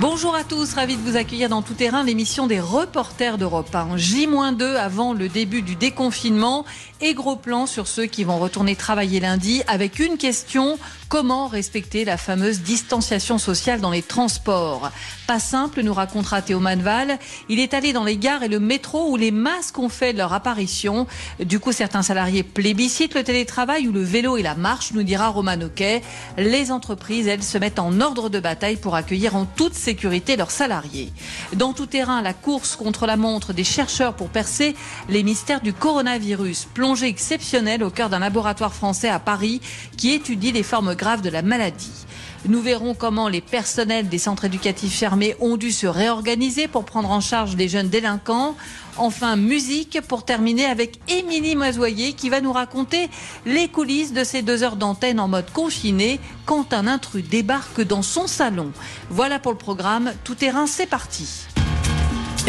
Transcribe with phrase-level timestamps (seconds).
[0.00, 3.96] Bonjour à tous, ravi de vous accueillir dans Tout Terrain, l'émission des reporters d'Europe 1.
[3.96, 6.64] J-2 avant le début du déconfinement
[7.00, 10.78] et gros plan sur ceux qui vont retourner travailler lundi avec une question,
[11.08, 14.90] comment respecter la fameuse distanciation sociale dans les transports?
[15.26, 17.18] Pas simple, nous racontera Théo Manval.
[17.48, 20.32] Il est allé dans les gares et le métro où les masques ont fait leur
[20.32, 21.08] apparition.
[21.40, 25.28] Du coup, certains salariés plébiscitent le télétravail ou le vélo et la marche, nous dira
[25.28, 26.02] Roman Oquet.
[26.36, 30.50] Les entreprises, elles, se mettent en ordre de bataille pour accueillir en toute sécurité leurs
[30.50, 31.10] salariés.
[31.54, 34.76] Dans tout terrain, la course contre la montre des chercheurs pour percer
[35.08, 36.68] les mystères du coronavirus.
[36.74, 39.62] Plongée exceptionnelle au cœur d'un laboratoire français à Paris
[39.96, 42.04] qui étudie les formes graves de la maladie.
[42.46, 47.10] Nous verrons comment les personnels des centres éducatifs fermés ont dû se réorganiser pour prendre
[47.10, 48.56] en charge les jeunes délinquants.
[48.96, 53.08] Enfin, musique pour terminer avec Émilie Mazoyer qui va nous raconter
[53.44, 58.02] les coulisses de ces deux heures d'antenne en mode confiné quand un intrus débarque dans
[58.02, 58.72] son salon.
[59.10, 60.12] Voilà pour le programme.
[60.24, 61.46] Tout terrain, c'est parti.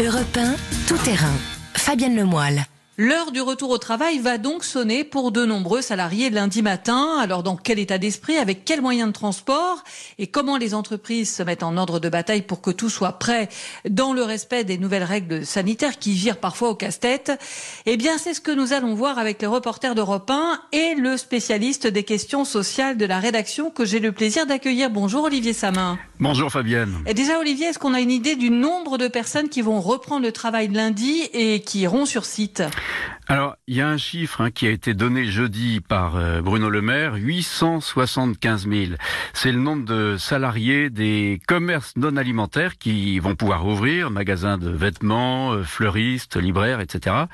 [0.00, 0.54] Europe 1,
[0.86, 1.34] tout terrain.
[1.74, 2.69] Fabienne Lemoyle.
[3.02, 7.16] L'heure du retour au travail va donc sonner pour de nombreux salariés lundi matin.
[7.18, 9.82] Alors dans quel état d'esprit, avec quels moyens de transport
[10.18, 13.48] et comment les entreprises se mettent en ordre de bataille pour que tout soit prêt
[13.88, 17.32] dans le respect des nouvelles règles sanitaires qui virent parfois au casse-tête?
[17.86, 21.16] Eh bien c'est ce que nous allons voir avec les reporters d'Europe 1 et le
[21.16, 24.90] spécialiste des questions sociales de la rédaction que j'ai le plaisir d'accueillir.
[24.90, 25.98] Bonjour Olivier Samin.
[26.18, 26.98] Bonjour Fabienne.
[27.06, 30.26] Et déjà Olivier, est-ce qu'on a une idée du nombre de personnes qui vont reprendre
[30.26, 32.62] le travail lundi et qui iront sur site?
[33.30, 36.68] Alors, il y a un chiffre hein, qui a été donné jeudi par euh, Bruno
[36.68, 38.92] Le Maire, 875 000.
[39.34, 44.70] C'est le nombre de salariés des commerces non alimentaires qui vont pouvoir ouvrir, magasins de
[44.70, 47.26] vêtements, euh, fleuristes, libraires, etc.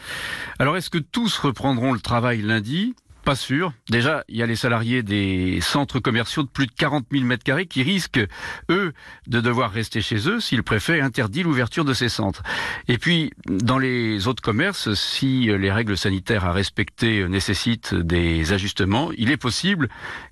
[0.58, 2.94] Alors, est-ce que tous reprendront le travail lundi?
[3.26, 3.72] Pas sûr.
[3.90, 7.42] Déjà, il y a les salariés des centres commerciaux de plus de 40 000 mètres
[7.42, 8.24] carrés qui risquent,
[8.70, 8.92] eux,
[9.26, 12.44] de devoir rester chez eux si le préfet interdit l'ouverture de ces centres.
[12.86, 19.10] Et puis, dans les autres commerces, si les règles sanitaires à respecter nécessitent des ajustements,
[19.18, 19.88] il est possible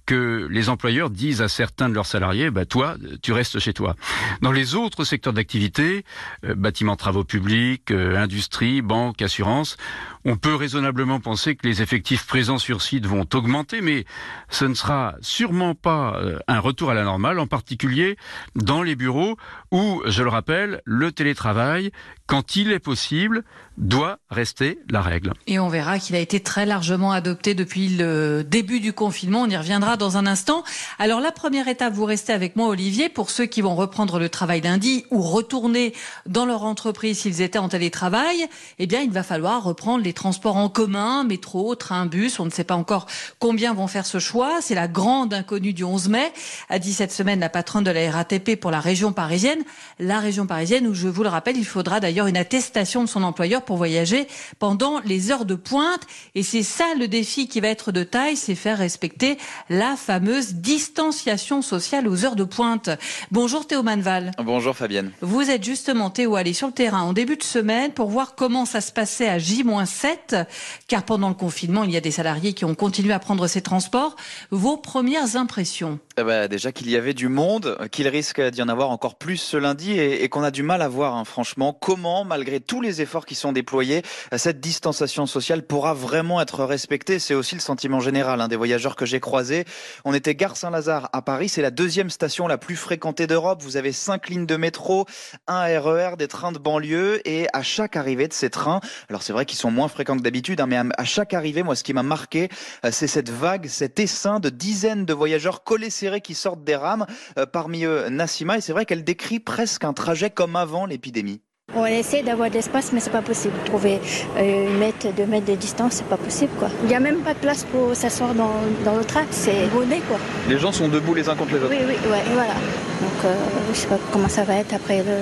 [0.07, 3.97] que les employeurs disent à certains de leurs salariés, bah, toi, tu restes chez toi.
[4.43, 6.05] Dans les autres secteurs d'activité,
[6.45, 9.77] euh, bâtiments, travaux publics, euh, industrie, banque, assurance,
[10.25, 14.05] on peut raisonnablement penser que les effectifs présents sur site vont augmenter, mais
[14.49, 18.17] ce ne sera sûrement pas euh, un retour à la normale, en particulier
[18.55, 19.37] dans les bureaux
[19.71, 21.91] où, je le rappelle, le télétravail,
[22.27, 23.45] quand il est possible,
[23.77, 25.33] doit rester la règle.
[25.47, 29.43] Et on verra qu'il a été très largement adopté depuis le début du confinement.
[29.43, 30.63] On y reviendra dans un instant.
[30.99, 34.29] Alors la première étape, vous restez avec moi Olivier, pour ceux qui vont reprendre le
[34.29, 35.93] travail lundi ou retourner
[36.27, 38.47] dans leur entreprise s'ils étaient en télétravail,
[38.79, 42.39] eh bien il va falloir reprendre les transports en commun, métro, train, bus.
[42.39, 43.07] On ne sait pas encore
[43.39, 44.61] combien vont faire ce choix.
[44.61, 46.33] C'est la grande inconnue du 11 mai.
[46.69, 49.65] A dit cette semaine la patronne de la RATP pour la région parisienne.
[49.99, 53.23] La région parisienne où, je vous le rappelle, il faudra d'ailleurs une attestation de son
[53.23, 54.27] employeur pour voyager
[54.59, 56.03] pendant les heures de pointe.
[56.35, 59.37] Et c'est ça le défi qui va être de taille, c'est faire respecter
[59.69, 62.91] la fameuse distanciation sociale aux heures de pointe.
[63.31, 64.31] Bonjour Théo Manval.
[64.39, 65.13] Bonjour Fabienne.
[65.21, 68.65] Vous êtes justement Théo allé sur le terrain en début de semaine pour voir comment
[68.65, 70.47] ça se passait à J-7,
[70.89, 73.63] car pendant le confinement, il y a des salariés qui ont continué à prendre ces
[73.63, 74.17] transports.
[74.51, 75.99] Vos premières impressions?
[76.17, 79.39] Eh ben, Déjà qu'il y avait du monde, qu'il risque d'y en avoir encore plus
[79.39, 83.01] ce lundi et, qu'on a du mal à voir, hein, franchement, comment, malgré tous les
[83.01, 84.03] efforts qui sont déployés,
[84.37, 87.19] cette distanciation sociale pourra vraiment être respectée.
[87.19, 89.65] C'est aussi le sentiment général hein, des voyageurs que j'ai croisés.
[90.05, 93.63] On était gare Saint-Lazare à Paris, c'est la deuxième station la plus fréquentée d'Europe.
[93.63, 95.07] Vous avez cinq lignes de métro,
[95.47, 99.33] un RER, des trains de banlieue et à chaque arrivée de ces trains, alors c'est
[99.33, 101.93] vrai qu'ils sont moins fréquents que d'habitude, hein, mais à chaque arrivée, moi, ce qui
[101.93, 102.49] m'a marqué,
[102.85, 106.77] euh, c'est cette vague, cet essaim de dizaines de voyageurs collés serrés qui sortent des
[106.77, 107.07] rames.
[107.39, 111.41] Euh, parmi eux, Nassima, et c'est vrai qu'elle décrit presque un trajet comme avant l'épidémie.
[111.77, 113.55] On essaie d'avoir de l'espace, mais c'est pas possible.
[113.65, 114.01] Trouver
[114.37, 116.69] euh, une mètre, deux mètres de distance, c'est pas possible, quoi.
[116.83, 118.53] Il n'y a même pas de place pour s'asseoir dans,
[118.85, 119.25] dans le train.
[119.31, 120.19] C'est bonnet, quoi.
[120.49, 121.71] Les gens sont debout les uns contre les autres.
[121.71, 122.55] Oui, oui, ouais, voilà.
[123.01, 123.35] Donc, euh,
[123.73, 125.17] je sais pas comment ça va être après le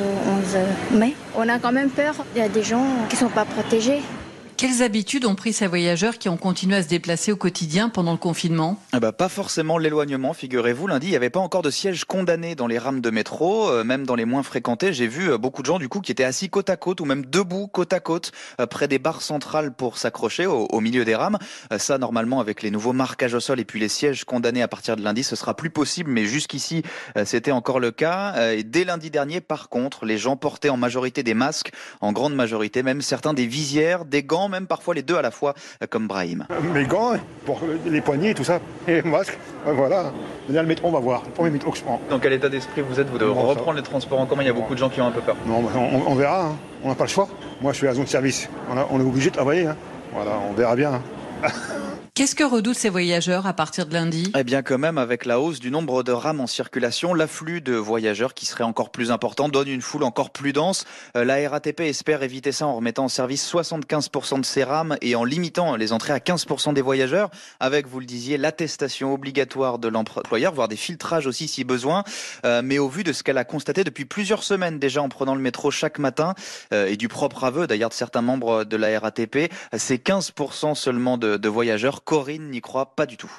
[0.93, 1.15] 11 mai.
[1.37, 2.15] On a quand même peur.
[2.37, 4.03] Il y a des gens qui sont pas protégés.
[4.63, 8.13] Quelles habitudes ont pris ces voyageurs qui ont continué à se déplacer au quotidien pendant
[8.13, 10.87] le confinement ah bah, Pas forcément l'éloignement, figurez-vous.
[10.87, 13.83] Lundi, il n'y avait pas encore de sièges condamnés dans les rames de métro, euh,
[13.83, 14.93] même dans les moins fréquentés.
[14.93, 17.05] J'ai vu euh, beaucoup de gens du coup qui étaient assis côte à côte ou
[17.05, 18.31] même debout côte à côte
[18.61, 21.39] euh, près des barres centrales pour s'accrocher au, milieu des rames.
[21.79, 24.95] ça, normalement, avec les nouveaux marquages au sol et puis les sièges condamnés à partir
[24.95, 26.09] de lundi, ce sera plus possible.
[26.09, 26.85] Mais jusqu'ici,
[27.25, 28.53] c'était encore le cas.
[28.53, 32.35] et dès lundi dernier, par contre, les gens portaient en majorité des masques, en grande
[32.35, 35.55] majorité, même certains des visières, des gants même parfois les deux à la fois,
[35.91, 36.47] comme Brahim.
[36.73, 37.15] Mes gants,
[37.45, 40.13] pour les poignets et tout ça, et masque, voilà.
[40.49, 41.23] le métro, on va voir.
[41.27, 42.01] Le premier métro que je prends.
[42.11, 44.43] Dans quel état d'esprit vous êtes, vous, de reprendre les transports en commun?
[44.43, 45.37] Il y a beaucoup de gens qui ont un peu peur.
[45.47, 45.65] Non,
[46.07, 46.47] on, verra.
[46.47, 46.57] Hein.
[46.85, 47.29] On n'a pas le choix.
[47.61, 48.49] Moi, je suis à la zone de service.
[48.71, 49.67] On, est obligé de travailler.
[49.67, 49.77] Hein.
[50.13, 51.01] Voilà, on verra bien.
[51.43, 51.49] Hein.
[52.15, 54.31] Qu'est-ce que redoutent ces voyageurs à partir de lundi?
[54.37, 57.73] Eh bien, quand même, avec la hausse du nombre de rames en circulation, l'afflux de
[57.73, 60.85] voyageurs qui serait encore plus important donne une foule encore plus dense.
[61.17, 65.17] Euh, la RATP espère éviter ça en remettant en service 75% de ces rames et
[65.17, 67.31] en limitant les entrées à 15% des voyageurs,
[67.61, 72.05] avec, vous le disiez, l'attestation obligatoire de l'employeur, voire des filtrages aussi si besoin.
[72.45, 75.35] Euh, mais au vu de ce qu'elle a constaté depuis plusieurs semaines déjà en prenant
[75.35, 76.35] le métro chaque matin,
[76.75, 81.17] euh, et du propre aveu d'ailleurs de certains membres de la RATP, c'est 15% seulement
[81.17, 83.33] de, de voyageurs Corinne n'y croit pas du tout.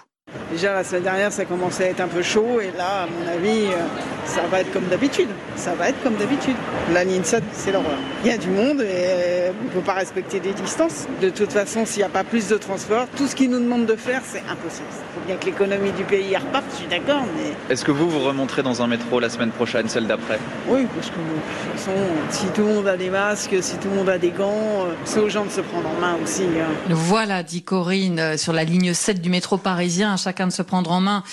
[0.51, 3.31] Déjà la semaine dernière ça commençait à être un peu chaud et là à mon
[3.31, 3.77] avis euh,
[4.25, 5.29] ça va être comme d'habitude.
[5.55, 6.55] Ça va être comme d'habitude.
[6.93, 7.97] La ligne 7 c'est l'horreur.
[8.23, 11.07] Il y a du monde et euh, on ne peut pas respecter des distances.
[11.21, 13.85] De toute façon s'il n'y a pas plus de transport, tout ce qu'ils nous demandent
[13.85, 14.87] de faire c'est impossible.
[14.91, 17.73] Il faut bien que l'économie du pays reparte, je suis d'accord mais...
[17.73, 20.39] Est-ce que vous vous remonterez dans un métro la semaine prochaine, celle d'après?
[20.67, 21.91] Oui parce que de toute façon
[22.29, 24.93] si tout le monde a des masques, si tout le monde a des gants, euh,
[25.05, 26.43] c'est aux gens de se prendre en main aussi.
[26.43, 26.73] Hein.
[26.89, 31.01] Voilà dit Corinne sur la ligne 7 du métro parisien chacun de se prendre en
[31.01, 31.23] main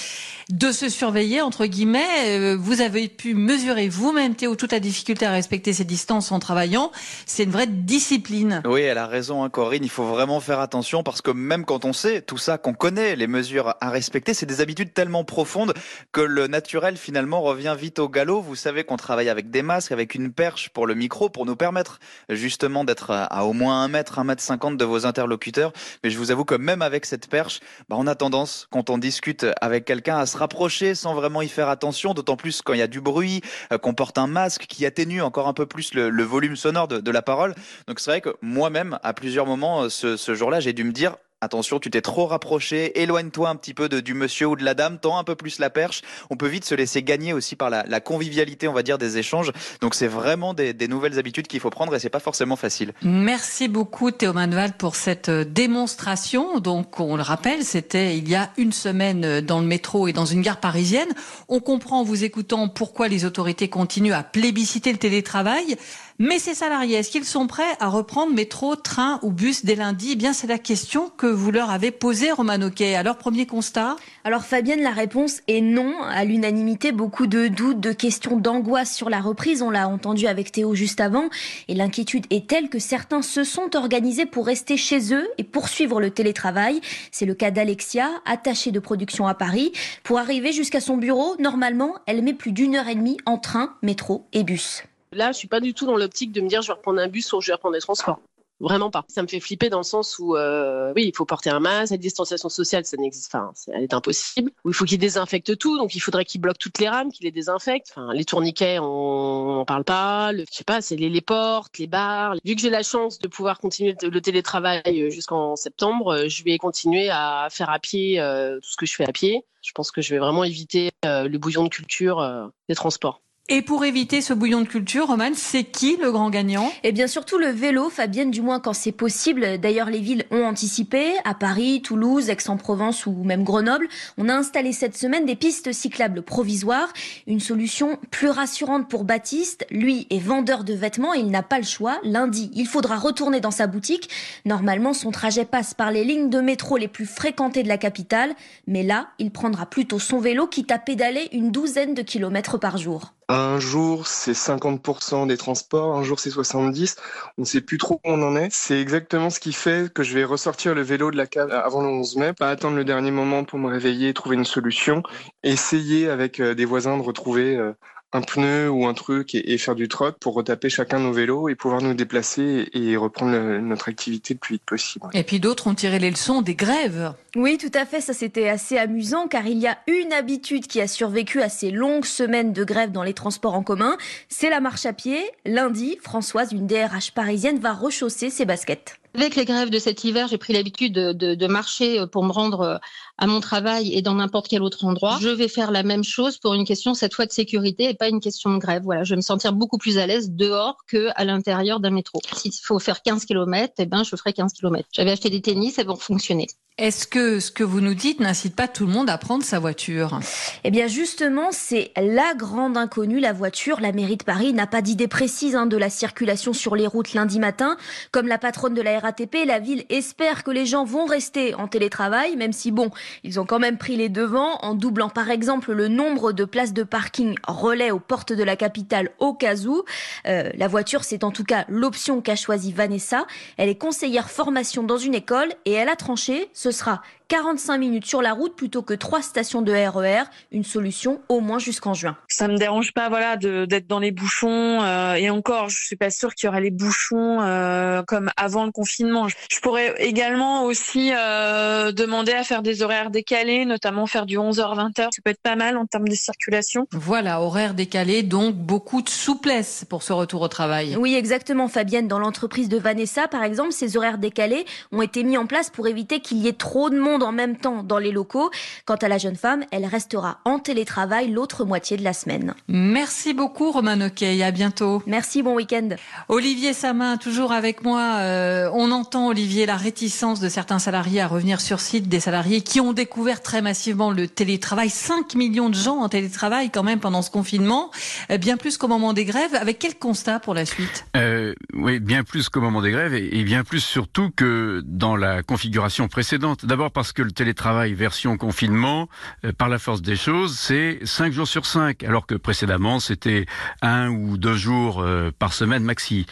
[0.50, 2.38] de se surveiller, entre guillemets.
[2.38, 6.38] Euh, vous avez pu mesurer vous-même, Théo, toute la difficulté à respecter ces distances en
[6.40, 6.90] travaillant.
[7.24, 8.62] C'est une vraie discipline.
[8.66, 9.84] Oui, elle a raison, hein, Corinne.
[9.84, 13.14] Il faut vraiment faire attention parce que même quand on sait tout ça, qu'on connaît
[13.14, 15.72] les mesures à respecter, c'est des habitudes tellement profondes
[16.12, 18.40] que le naturel finalement revient vite au galop.
[18.40, 21.56] Vous savez qu'on travaille avec des masques, avec une perche pour le micro, pour nous
[21.56, 25.72] permettre justement d'être à au moins un mètre, un mètre cinquante de vos interlocuteurs.
[26.02, 28.98] Mais je vous avoue que même avec cette perche, bah, on a tendance, quand on
[28.98, 32.78] discute avec quelqu'un, à se rapprocher sans vraiment y faire attention, d'autant plus quand il
[32.78, 33.42] y a du bruit,
[33.72, 37.10] euh, qu'on porte un masque qui atténue encore un peu plus le, volume sonore de,
[37.10, 37.54] la parole.
[37.86, 40.92] Donc c'est vrai que moi-même, à plusieurs moments, euh, ce, ce jour-là, j'ai dû me
[40.92, 44.62] dire, Attention, tu t'es trop rapproché, éloigne-toi un petit peu de, du monsieur ou de
[44.62, 46.02] la dame, tends un peu plus la perche.
[46.28, 49.50] On peut vite se laisser gagner aussi par la, convivialité, on va dire, des échanges.
[49.80, 52.92] Donc c'est vraiment des, des, nouvelles habitudes qu'il faut prendre et c'est pas forcément facile.
[53.00, 56.60] Merci beaucoup Théo Manval pour cette euh, démonstration.
[56.60, 60.12] Donc on le rappelle, c'était il y a une semaine euh, dans le métro et
[60.12, 61.08] dans une gare parisienne.
[61.48, 65.78] On comprend en vous écoutant pourquoi les autorités continuent à plébisciter le télétravail.
[66.22, 70.10] Mais ces salariés, est-ce qu'ils sont prêts à reprendre métro, train ou bus dès lundi?
[70.12, 72.94] Eh bien, c'est la question que vous leur avez posée, Roman Oquet.
[72.94, 73.96] Alors, premier constat?
[74.24, 76.02] Alors, Fabienne, la réponse est non.
[76.02, 79.62] À l'unanimité, beaucoup de doutes, de questions d'angoisse sur la reprise.
[79.62, 81.30] On l'a entendu avec Théo juste avant.
[81.68, 86.02] Et l'inquiétude est telle que certains se sont organisés pour rester chez eux et poursuivre
[86.02, 86.82] le télétravail.
[87.12, 89.72] C'est le cas d'Alexia, attachée de production à Paris.
[90.04, 93.72] Pour arriver jusqu'à son bureau, normalement, elle met plus d'une heure et demie en train,
[93.80, 94.82] métro et bus.
[95.12, 97.08] Là, je suis pas du tout dans l'optique de me dire je vais reprendre un
[97.08, 98.20] bus ou je vais reprendre des transports.
[98.60, 99.06] Vraiment pas.
[99.08, 101.92] Ça me fait flipper dans le sens où, euh, oui, il faut porter un masque,
[101.92, 104.52] la distanciation sociale, ça n'existe, enfin, elle est impossible.
[104.66, 107.32] il faut qu'il désinfecte tout, donc il faudrait qu'il bloque toutes les rames, qu'il les
[107.32, 107.88] désinfecte.
[107.90, 110.32] Enfin, les tourniquets, on n'en parle pas.
[110.32, 112.34] Le, je sais pas, c'est les, les, portes, les bars.
[112.44, 116.44] Vu que j'ai la chance de pouvoir continuer le télétravail euh, jusqu'en septembre, euh, je
[116.44, 119.42] vais continuer à faire à pied euh, tout ce que je fais à pied.
[119.62, 123.22] Je pense que je vais vraiment éviter euh, le bouillon de culture euh, des transports.
[123.52, 126.70] Et pour éviter ce bouillon de culture, Roman, c'est qui le grand gagnant?
[126.84, 129.58] Eh bien surtout le vélo, Fabienne, du moins quand c'est possible.
[129.58, 131.14] D'ailleurs, les villes ont anticipé.
[131.24, 133.88] À Paris, Toulouse, Aix-en-Provence ou même Grenoble,
[134.18, 136.92] on a installé cette semaine des pistes cyclables provisoires.
[137.26, 139.66] Une solution plus rassurante pour Baptiste.
[139.72, 141.98] Lui est vendeur de vêtements et il n'a pas le choix.
[142.04, 144.10] Lundi, il faudra retourner dans sa boutique.
[144.44, 148.32] Normalement, son trajet passe par les lignes de métro les plus fréquentées de la capitale.
[148.68, 152.78] Mais là, il prendra plutôt son vélo quitte à pédaler une douzaine de kilomètres par
[152.78, 153.12] jour.
[153.32, 156.96] Un jour, c'est 50% des transports, un jour, c'est 70%.
[157.38, 158.48] On ne sait plus trop où on en est.
[158.50, 161.80] C'est exactement ce qui fait que je vais ressortir le vélo de la cave avant
[161.80, 165.04] le 11 mai, pas attendre le dernier moment pour me réveiller, trouver une solution,
[165.44, 167.72] essayer avec euh, des voisins de retrouver euh,
[168.12, 171.54] un pneu ou un truc et, faire du troc pour retaper chacun nos vélos et
[171.54, 175.06] pouvoir nous déplacer et reprendre notre activité le plus vite possible.
[175.12, 177.14] Et puis d'autres ont tiré les leçons des grèves.
[177.36, 178.00] Oui, tout à fait.
[178.00, 181.70] Ça, c'était assez amusant car il y a une habitude qui a survécu à ces
[181.70, 183.96] longues semaines de grève dans les transports en commun.
[184.28, 185.20] C'est la marche à pied.
[185.44, 188.96] Lundi, Françoise, une DRH parisienne, va rechausser ses baskets.
[189.14, 192.30] Avec les grèves de cet hiver, j'ai pris l'habitude de, de, de, marcher pour me
[192.30, 192.80] rendre
[193.20, 195.18] à mon travail et dans n'importe quel autre endroit.
[195.20, 198.08] Je vais faire la même chose pour une question cette fois de sécurité et pas
[198.08, 198.82] une question de grève.
[198.82, 202.20] Voilà, je vais me sentir beaucoup plus à l'aise dehors que à l'intérieur d'un métro.
[202.34, 204.88] S'il faut faire 15 km, eh ben je ferai 15 km.
[204.92, 206.46] J'avais acheté des tennis, elles vont fonctionner.
[206.78, 209.58] Est-ce que ce que vous nous dites n'incite pas tout le monde à prendre sa
[209.58, 210.18] voiture?
[210.64, 213.80] Eh bien justement, c'est la grande inconnue, la voiture.
[213.82, 217.12] La mairie de Paris n'a pas d'idée précise hein, de la circulation sur les routes
[217.12, 217.76] lundi matin.
[218.12, 221.68] Comme la patronne de la RATP, la ville espère que les gens vont rester en
[221.68, 222.90] télétravail, même si bon,
[223.24, 226.72] ils ont quand même pris les devants en doublant par exemple le nombre de places
[226.72, 229.84] de parking relais aux portes de la capitale au cas où.
[230.26, 233.26] Euh, la voiture, c'est en tout cas l'option qu'a choisie Vanessa.
[233.56, 236.48] Elle est conseillère formation dans une école et elle a tranché.
[236.52, 241.20] Ce sera 45 minutes sur la route plutôt que trois stations de RER, une solution
[241.28, 242.16] au moins jusqu'en juin.
[242.26, 246.10] Ça me dérange pas voilà d'être dans les bouchons euh, et encore je suis pas
[246.10, 249.28] sûre qu'il y aurait les bouchons euh, comme avant le confinement.
[249.28, 254.90] Je pourrais également aussi euh, demander à faire des horaires décalés, notamment faire du 11h
[254.90, 256.88] 20h, ça peut être pas mal en termes de circulation.
[256.90, 260.96] Voilà, horaires décalés donc beaucoup de souplesse pour ce retour au travail.
[260.96, 265.38] Oui, exactement Fabienne dans l'entreprise de Vanessa par exemple, ces horaires décalés ont été mis
[265.38, 268.12] en place pour éviter qu'il y ait trop de monde en même temps dans les
[268.12, 268.50] locaux.
[268.84, 272.54] Quant à la jeune femme, elle restera en télétravail l'autre moitié de la semaine.
[272.68, 275.02] Merci beaucoup Roman Ockey, à bientôt.
[275.06, 275.90] Merci, bon week-end.
[276.28, 278.16] Olivier Samin, toujours avec moi.
[278.18, 282.60] Euh, on entend Olivier la réticence de certains salariés à revenir sur site, des salariés
[282.62, 284.90] qui ont découvert très massivement le télétravail.
[284.90, 287.90] 5 millions de gens en télétravail quand même pendant ce confinement,
[288.30, 289.54] euh, bien plus qu'au moment des grèves.
[289.54, 291.06] Avec quel constat pour la suite?
[291.16, 295.42] Euh, Oui, bien plus qu'au moment des grèves et bien plus surtout que dans la
[295.42, 296.64] configuration précédente.
[296.66, 299.08] D'abord parce que le télétravail version confinement,
[299.44, 303.46] euh, par la force des choses, c'est 5 jours sur 5, alors que précédemment c'était
[303.82, 306.26] un ou deux jours euh, par semaine maxi.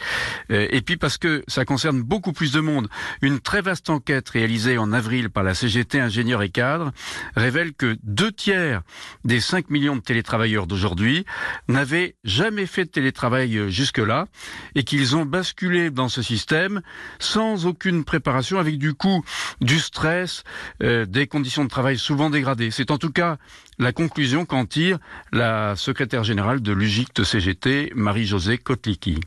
[0.51, 2.89] Euh, et puis parce que ça concerne beaucoup plus de monde.
[3.21, 6.91] Une très vaste enquête réalisée en avril par la CGT Ingénieurs et Cadres
[7.35, 8.81] révèle que deux tiers
[9.23, 11.25] des 5 millions de télétravailleurs d'aujourd'hui
[11.67, 14.27] n'avaient jamais fait de télétravail jusque-là
[14.75, 16.81] et qu'ils ont basculé dans ce système
[17.19, 19.23] sans aucune préparation, avec du coup
[19.61, 20.43] du stress,
[20.83, 22.71] euh, des conditions de travail souvent dégradées.
[22.71, 23.37] C'est en tout cas
[23.77, 24.99] la conclusion qu'en tire
[25.31, 29.19] la secrétaire générale de l'UGICT CGT, Marie-Josée Kotlicki.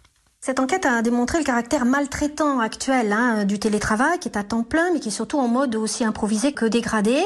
[0.44, 4.64] Cette enquête a démontré le caractère maltraitant actuel hein, du télétravail, qui est à temps
[4.64, 7.16] plein, mais qui est surtout en mode aussi improvisé que dégradé.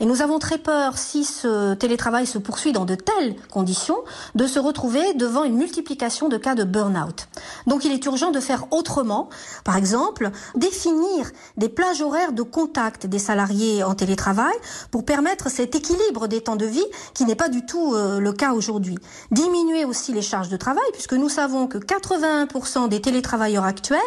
[0.00, 3.98] Et nous avons très peur, si ce télétravail se poursuit dans de telles conditions,
[4.34, 7.28] de se retrouver devant une multiplication de cas de burn-out.
[7.66, 9.28] Donc il est urgent de faire autrement.
[9.64, 14.54] Par exemple, définir des plages horaires de contact des salariés en télétravail
[14.90, 18.32] pour permettre cet équilibre des temps de vie qui n'est pas du tout euh, le
[18.32, 18.96] cas aujourd'hui.
[19.30, 23.98] Diminuer aussi les charges de travail, puisque nous savons que 81% des télétravailleurs actuels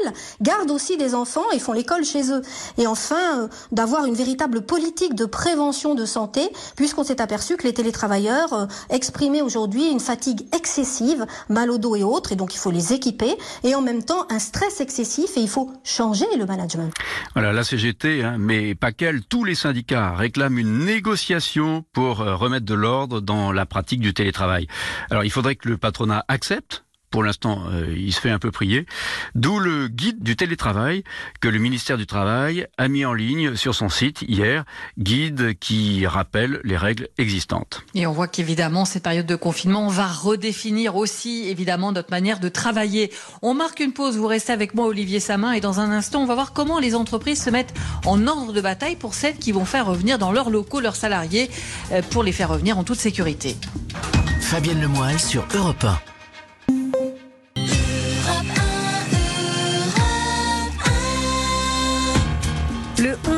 [0.41, 2.41] gardent aussi des enfants et font l'école chez eux.
[2.77, 6.41] Et enfin, euh, d'avoir une véritable politique de prévention de santé,
[6.75, 11.95] puisqu'on s'est aperçu que les télétravailleurs euh, exprimaient aujourd'hui une fatigue excessive, mal au dos
[11.95, 15.37] et autres, et donc il faut les équiper, et en même temps un stress excessif,
[15.37, 16.91] et il faut changer le management.
[17.33, 22.35] Voilà, la CGT, hein, mais pas qu'elle, tous les syndicats réclament une négociation pour euh,
[22.35, 24.67] remettre de l'ordre dans la pratique du télétravail.
[25.09, 26.84] Alors il faudrait que le patronat accepte
[27.15, 28.85] pour l'instant, euh, il se fait un peu prier.
[29.35, 31.05] D'où le guide du télétravail
[31.39, 34.65] que le ministère du Travail a mis en ligne sur son site hier,
[34.97, 37.83] guide qui rappelle les règles existantes.
[37.93, 42.49] Et on voit qu'évidemment, cette période de confinement va redéfinir aussi, évidemment, notre manière de
[42.49, 43.13] travailler.
[43.41, 46.25] On marque une pause, vous restez avec moi, Olivier Samin, et dans un instant, on
[46.25, 47.73] va voir comment les entreprises se mettent
[48.05, 51.49] en ordre de bataille pour celles qui vont faire revenir dans leurs locaux leurs salariés,
[51.93, 53.55] euh, pour les faire revenir en toute sécurité.
[54.41, 56.14] Fabienne Lemoyle sur Europe 1.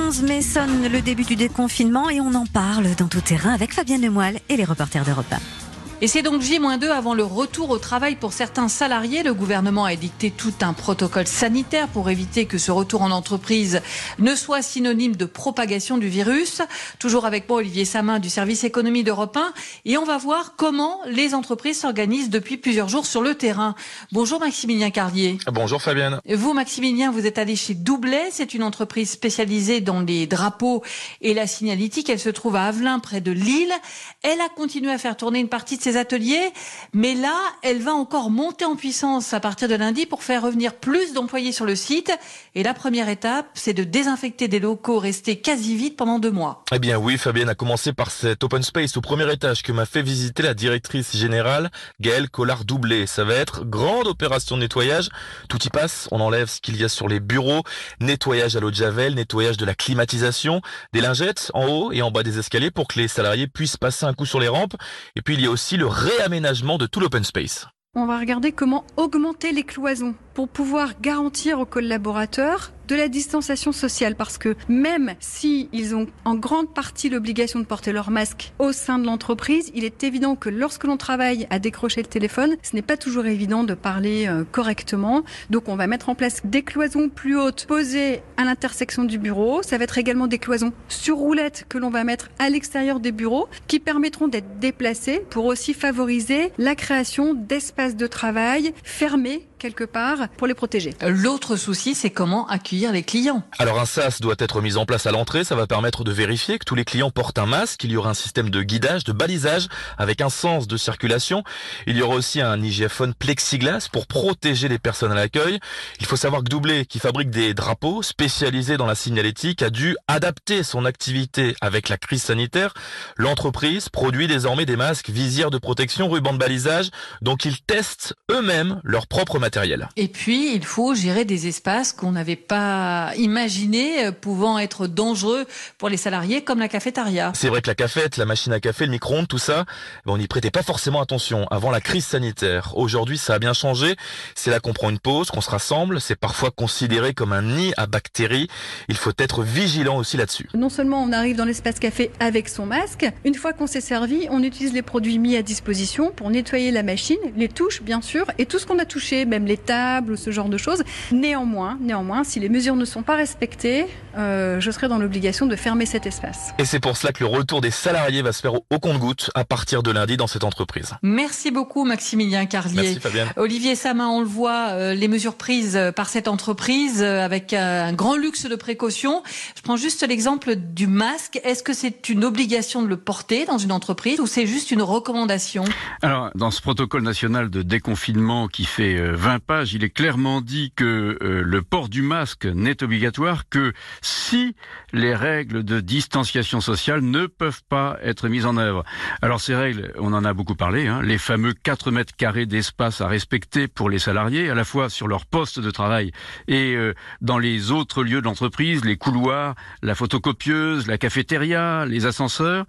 [0.07, 3.73] 11 mai sonne le début du déconfinement et on en parle dans tout terrain avec
[3.73, 5.66] Fabienne Lemoyle et les reporters d'Europe 1.
[5.99, 9.23] Et c'est donc J-2 avant le retour au travail pour certains salariés.
[9.23, 13.81] Le gouvernement a édicté tout un protocole sanitaire pour éviter que ce retour en entreprise
[14.19, 16.61] ne soit synonyme de propagation du virus.
[16.99, 19.53] Toujours avec moi Olivier Samin du service économie d'Europe 1
[19.85, 23.73] et on va voir comment les entreprises s'organisent depuis plusieurs jours sur le terrain.
[24.11, 25.39] Bonjour Maximilien Carlier.
[25.51, 26.21] Bonjour Fabienne.
[26.29, 30.83] Vous Maximilien, vous êtes allé chez Doublet, c'est une entreprise spécialisée dans les drapeaux
[31.21, 32.07] et la signalétique.
[32.11, 33.73] Elle se trouve à Avelin près de Lille.
[34.21, 36.51] Elle a continué à faire tourner une partie de ateliers,
[36.93, 40.73] mais là, elle va encore monter en puissance à partir de lundi pour faire revenir
[40.73, 42.11] plus d'employés sur le site.
[42.55, 46.63] Et la première étape, c'est de désinfecter des locaux restés quasi vides pendant deux mois.
[46.73, 49.85] Eh bien oui, Fabienne a commencé par cet open space au premier étage que m'a
[49.85, 51.69] fait visiter la directrice générale,
[52.01, 53.07] Gaëlle Collard-Doublé.
[53.07, 55.09] Ça va être grande opération de nettoyage.
[55.47, 57.63] Tout y passe, on enlève ce qu'il y a sur les bureaux,
[58.01, 60.61] nettoyage à l'eau de javel, nettoyage de la climatisation,
[60.93, 64.05] des lingettes en haut et en bas des escaliers pour que les salariés puissent passer
[64.05, 64.75] un coup sur les rampes.
[65.15, 67.67] Et puis il y a aussi le réaménagement de tout l'open space.
[67.95, 73.71] On va regarder comment augmenter les cloisons pour pouvoir garantir aux collaborateurs de la distanciation
[73.71, 78.53] sociale parce que même si ils ont en grande partie l'obligation de porter leur masque
[78.59, 82.55] au sein de l'entreprise, il est évident que lorsque l'on travaille à décrocher le téléphone,
[82.61, 85.23] ce n'est pas toujours évident de parler euh, correctement.
[85.49, 89.63] Donc on va mettre en place des cloisons plus hautes posées à l'intersection du bureau.
[89.63, 93.11] Ça va être également des cloisons sur roulette que l'on va mettre à l'extérieur des
[93.11, 99.83] bureaux qui permettront d'être déplacées pour aussi favoriser la création d'espaces de travail fermés quelque
[99.83, 100.93] part pour les protéger.
[101.01, 103.43] L'autre souci, c'est comment accueillir les clients.
[103.59, 106.59] Alors un SAS doit être mis en place à l'entrée, ça va permettre de vérifier
[106.59, 109.11] que tous les clients portent un masque, il y aura un système de guidage, de
[109.11, 111.43] balisage avec un sens de circulation.
[111.85, 115.59] Il y aura aussi un IGFone plexiglas pour protéger les personnes à l'accueil.
[115.99, 119.95] Il faut savoir que Doublé, qui fabrique des drapeaux spécialisés dans la signalétique, a dû
[120.07, 122.73] adapter son activité avec la crise sanitaire.
[123.17, 126.89] L'entreprise produit désormais des masques, visières de protection, rubans de balisage,
[127.21, 129.87] donc ils testent eux-mêmes leur propre matériel.
[129.95, 135.45] Et puis, il faut gérer des espaces qu'on n'avait pas imaginés euh, pouvant être dangereux
[135.77, 137.31] pour les salariés, comme la cafétéria.
[137.33, 139.63] C'est vrai que la cafette, la machine à café, le micro-ondes, tout ça,
[140.05, 142.73] on n'y prêtait pas forcément attention avant la crise sanitaire.
[142.75, 143.95] Aujourd'hui, ça a bien changé.
[144.35, 146.01] C'est là qu'on prend une pause, qu'on se rassemble.
[146.01, 148.49] C'est parfois considéré comme un nid à bactéries.
[148.89, 150.49] Il faut être vigilant aussi là-dessus.
[150.55, 154.27] Non seulement on arrive dans l'espace café avec son masque, une fois qu'on s'est servi,
[154.29, 158.25] on utilise les produits mis à disposition pour nettoyer la machine, les touches bien sûr,
[158.37, 160.83] et tout ce qu'on a touché, même les tables ou ce genre de choses.
[161.11, 163.85] Néanmoins, néanmoins, si les mesures ne sont pas respectées,
[164.17, 166.53] euh, je serai dans l'obligation de fermer cet espace.
[166.57, 169.43] Et c'est pour cela que le retour des salariés va se faire au compte-goutte à
[169.43, 170.93] partir de lundi dans cette entreprise.
[171.03, 172.81] Merci beaucoup Maximilien Carlier.
[172.81, 173.27] Merci Fabienne.
[173.35, 177.93] Olivier Samin, on le voit, euh, les mesures prises par cette entreprise euh, avec un
[177.93, 179.21] grand luxe de précaution.
[179.55, 181.39] Je prends juste l'exemple du masque.
[181.43, 184.81] Est-ce que c'est une obligation de le porter dans une entreprise ou c'est juste une
[184.81, 185.65] recommandation?
[186.01, 190.71] Alors, dans ce protocole national de déconfinement qui fait 20 pages, il est clairement dit
[190.75, 194.55] que le port du masque n'est obligatoire que si
[194.93, 198.83] les règles de distanciation sociale ne peuvent pas être mises en œuvre.
[199.21, 203.01] Alors ces règles, on en a beaucoup parlé, hein, les fameux 4 mètres carrés d'espace
[203.01, 206.11] à respecter pour les salariés, à la fois sur leur poste de travail
[206.47, 212.05] et euh, dans les autres lieux de l'entreprise, les couloirs, la photocopieuse, la cafétéria, les
[212.05, 212.65] ascenseurs,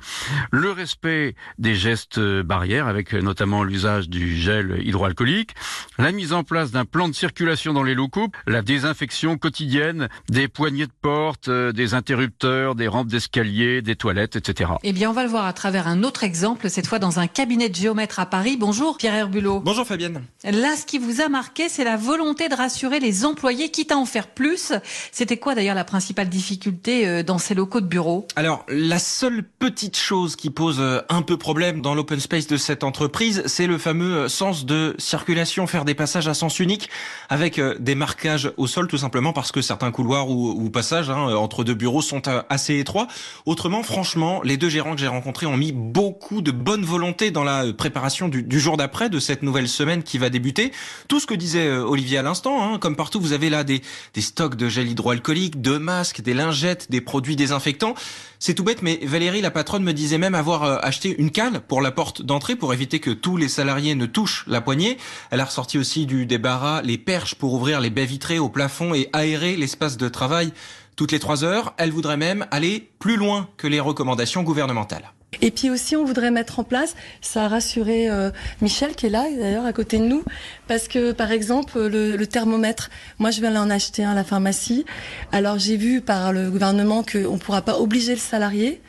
[0.51, 5.55] le respect des gestes barrières avec notamment l'usage du gel hydroalcoolique,
[5.99, 10.49] la mise en place d'un plan de circulation dans les locaux, la désinfection quotidienne des
[10.49, 14.71] poignées de porte, euh, des interrupteurs, des rampes d'escalier, des toilettes, etc.
[14.83, 17.27] Eh bien, on va le voir à travers un autre exemple, cette fois dans un
[17.27, 18.57] cabinet de géomètre à Paris.
[18.59, 19.61] Bonjour Pierre Herbulot.
[19.61, 20.23] Bonjour Fabienne.
[20.43, 23.99] Là, ce qui vous a marqué, c'est la volonté de rassurer les employés, quitte à
[23.99, 24.73] en faire plus.
[25.13, 28.27] C'était quoi d'ailleurs la principale difficulté euh, dans ces locaux de bureau?
[28.37, 32.57] Alors, la seule petite chose qui pose euh, un peu problème dans l'open space de
[32.57, 36.89] cette entreprise, c'est le fameux sens de circulation, faire des passages à sens unique
[37.29, 41.65] avec des marquages au sol, tout simplement parce que certains couloirs ou, passages hein, entre
[41.65, 43.09] deux bureaux sont assez étroits.
[43.47, 47.45] Autrement, franchement, les deux gérants que j'ai rencontrés ont mis beaucoup de bonne volonté dans
[47.45, 50.73] la préparation du, du jour d'après de cette nouvelle semaine qui va débuter.
[51.09, 53.83] Tout ce que disait Olivier à l'instant, hein, comme partout, vous avez là des,
[54.15, 57.95] des stocks de gel hydroalcoolique, de masques, des lingettes, des produits désinfectants.
[58.41, 61.81] C'est tout bête, mais Valérie, la patronne, me disait même avoir acheté une cale pour
[61.81, 64.97] la porte d'entrée pour éviter que tous les salariés ne touchent la poignée.
[65.31, 68.95] Elle a ressorti aussi du débarras les perches pour ouvrir les baies vitrées au plafond
[68.95, 70.53] et aérer l'espace de travail
[70.95, 71.75] toutes les trois heures.
[71.79, 75.13] Elle voudrait même aller plus loin que les recommandations gouvernementales.
[75.43, 78.31] Et puis aussi, on voudrait mettre en place, ça a rassuré euh,
[78.63, 80.25] Michel qui est là d'ailleurs à côté de nous,
[80.69, 82.89] parce que par exemple le, thermomètre,
[83.19, 84.87] moi je viens en acheter un à la pharmacie.
[85.31, 88.81] Alors j'ai vu par le gouvernement qu'on ne pourra pas obliger le salarié.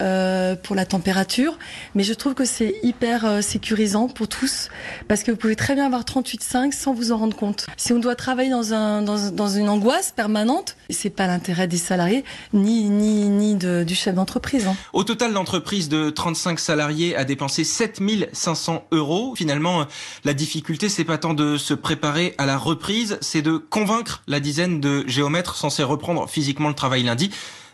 [0.00, 1.58] Euh, pour la température,
[1.94, 4.68] mais je trouve que c'est hyper euh, sécurisant pour tous
[5.06, 7.66] parce que vous pouvez très bien avoir 38,5 sans vous en rendre compte.
[7.76, 11.76] Si on doit travailler dans, un, dans, dans une angoisse permanente, c'est pas l'intérêt des
[11.76, 14.66] salariés ni ni ni du chef d'entreprise.
[14.66, 14.76] Hein.
[14.92, 19.34] Au total, l'entreprise de 35 salariés a dépensé 7500 euros.
[19.36, 19.86] Finalement,
[20.24, 24.40] la difficulté, c'est pas tant de se préparer à la reprise, c'est de convaincre la
[24.40, 27.30] dizaine de géomètres censés reprendre physiquement le travail lundi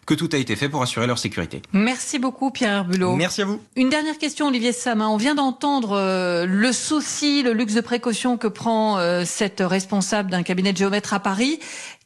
[0.08, 1.60] que tout a été fait pour assurer leur sécurité.
[1.74, 3.14] Merci beaucoup Pierre Herbulot.
[3.14, 3.60] Merci à vous.
[3.76, 5.06] Une dernière question Olivier Samin.
[5.06, 10.30] On vient d'entendre euh, le souci, le luxe de précaution que prend euh, cette responsable
[10.30, 11.60] d'un cabinet de géomètre à Paris.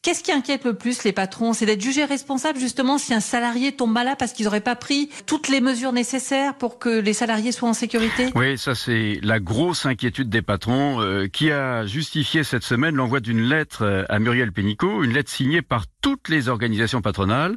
[0.05, 1.53] Qu'est-ce qui inquiète le plus les patrons?
[1.53, 5.09] C'est d'être jugé responsable justement si un salarié tombe malade parce qu'ils n'auraient pas pris
[5.27, 8.31] toutes les mesures nécessaires pour que les salariés soient en sécurité?
[8.35, 13.21] Oui, ça c'est la grosse inquiétude des patrons euh, qui a justifié cette semaine l'envoi
[13.21, 17.57] d'une lettre euh, à Muriel Pénicaud, une lettre signée par toutes les organisations patronales,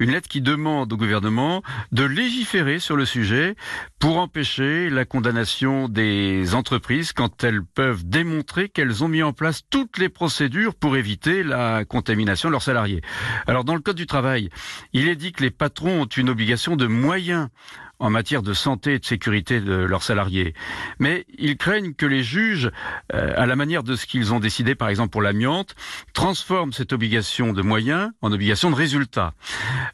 [0.00, 3.54] une lettre qui demande au gouvernement de légiférer sur le sujet
[4.00, 9.62] pour empêcher la condamnation des entreprises quand elles peuvent démontrer qu'elles ont mis en place
[9.70, 13.02] toutes les procédures pour éviter la contamination de leurs salariés.
[13.46, 14.50] Alors dans le Code du travail,
[14.92, 17.48] il est dit que les patrons ont une obligation de moyens
[17.98, 20.54] en matière de santé et de sécurité de leurs salariés.
[20.98, 22.70] Mais ils craignent que les juges,
[23.12, 25.74] euh, à la manière de ce qu'ils ont décidé par exemple pour l'amiante,
[26.12, 29.34] transforment cette obligation de moyens en obligation de résultat.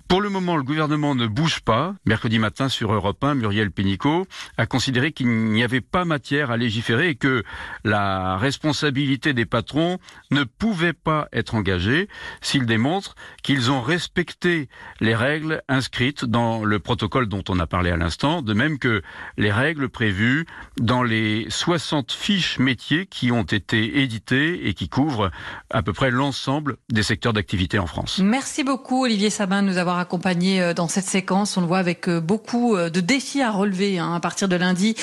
[0.08, 1.94] Pour le moment, le gouvernement ne bouge pas.
[2.06, 6.56] Mercredi matin sur Europe 1, Muriel Pénicaud a considéré qu'il n'y avait pas matière à
[6.56, 7.42] légiférer et que
[7.84, 9.98] la responsabilité des patrons
[10.30, 12.08] ne pouvait pas être engagée
[12.40, 14.68] s'ils démontrent qu'ils ont respecté
[15.00, 19.02] les règles inscrites dans le protocole dont on a parlé à l'instant, de même que
[19.36, 20.46] les règles prévues
[20.78, 25.30] dans les 60 fiches métiers qui ont été éditées et qui couvrent
[25.70, 28.18] à peu près l'ensemble des secteurs d'activité en France.
[28.22, 31.56] Merci beaucoup Olivier Sabin de nous avoir accompagnés euh, dans cette séquence.
[31.56, 34.56] On le voit avec euh, beaucoup euh, de défis à relever hein, à partir de
[34.56, 34.94] lundi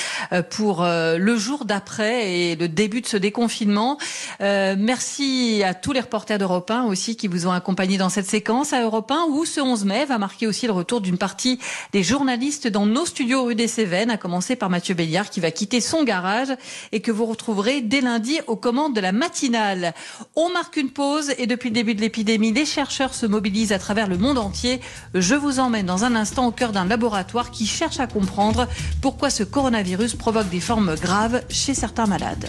[0.50, 3.97] pour le jour d'après et le début de ce déconfinement.
[4.39, 8.73] merci à tous les reporters d'Europe 1 aussi qui vous ont accompagnés dans cette séquence
[8.73, 11.60] à Europe 1 où ce 11 mai va marquer aussi le retour d'une partie
[11.93, 15.82] des journalistes nos studios rue des Cévennes, à commencer par Mathieu Béliard qui va quitter
[15.82, 16.50] son garage
[16.92, 19.94] et que vous retrouverez dès lundi aux commandes de la matinale.
[20.36, 23.80] On marque une pause et depuis le début de l'épidémie, les chercheurs se mobilisent à
[23.80, 24.80] travers le monde entier.
[25.13, 28.68] Je vous emmène dans un instant au cœur d'un laboratoire qui cherche à comprendre
[29.02, 32.48] pourquoi ce coronavirus provoque des formes graves chez certains malades.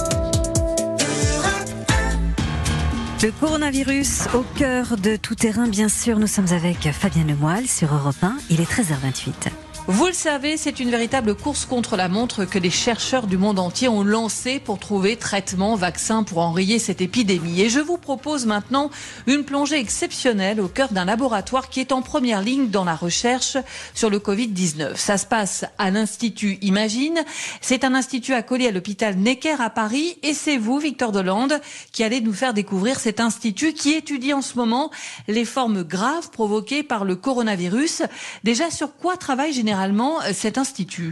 [3.21, 6.21] Le coronavirus au cœur de tout terrain, bien sûr.
[6.21, 8.37] Nous sommes avec Fabien Lemoyle sur Europe 1.
[8.49, 9.68] Il est 13h28.
[9.91, 13.59] Vous le savez, c'est une véritable course contre la montre que les chercheurs du monde
[13.59, 17.63] entier ont lancée pour trouver traitement, vaccin pour enrayer cette épidémie.
[17.63, 18.91] Et je vous propose maintenant
[19.27, 23.57] une plongée exceptionnelle au cœur d'un laboratoire qui est en première ligne dans la recherche
[23.95, 24.97] sur le Covid-19.
[24.97, 27.25] Ça se passe à l'Institut Imagine.
[27.63, 30.19] C'est un institut accolé à l'hôpital Necker à Paris.
[30.23, 34.43] Et c'est vous, Victor Delande, qui allez nous faire découvrir cet institut qui étudie en
[34.43, 34.91] ce moment
[35.29, 38.03] les formes graves provoquées par le coronavirus.
[38.45, 39.78] Déjà, sur quoi travaille généralement
[40.23, 40.33] euh,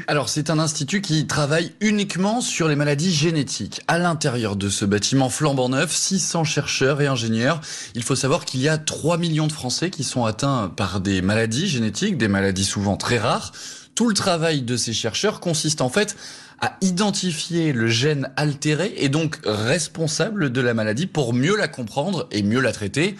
[0.09, 3.81] Alors c'est un institut qui travaille uniquement sur les maladies génétiques.
[3.87, 7.61] À l'intérieur de ce bâtiment flambant neuf, 600 chercheurs et ingénieurs.
[7.95, 11.23] Il faut savoir qu'il y a 3 millions de Français qui sont atteints par des
[11.23, 13.53] maladies génétiques, des maladies souvent très rares.
[13.95, 16.17] Tout le travail de ces chercheurs consiste en fait
[16.61, 22.27] à identifier le gène altéré et donc responsable de la maladie pour mieux la comprendre
[22.33, 23.17] et mieux la traiter.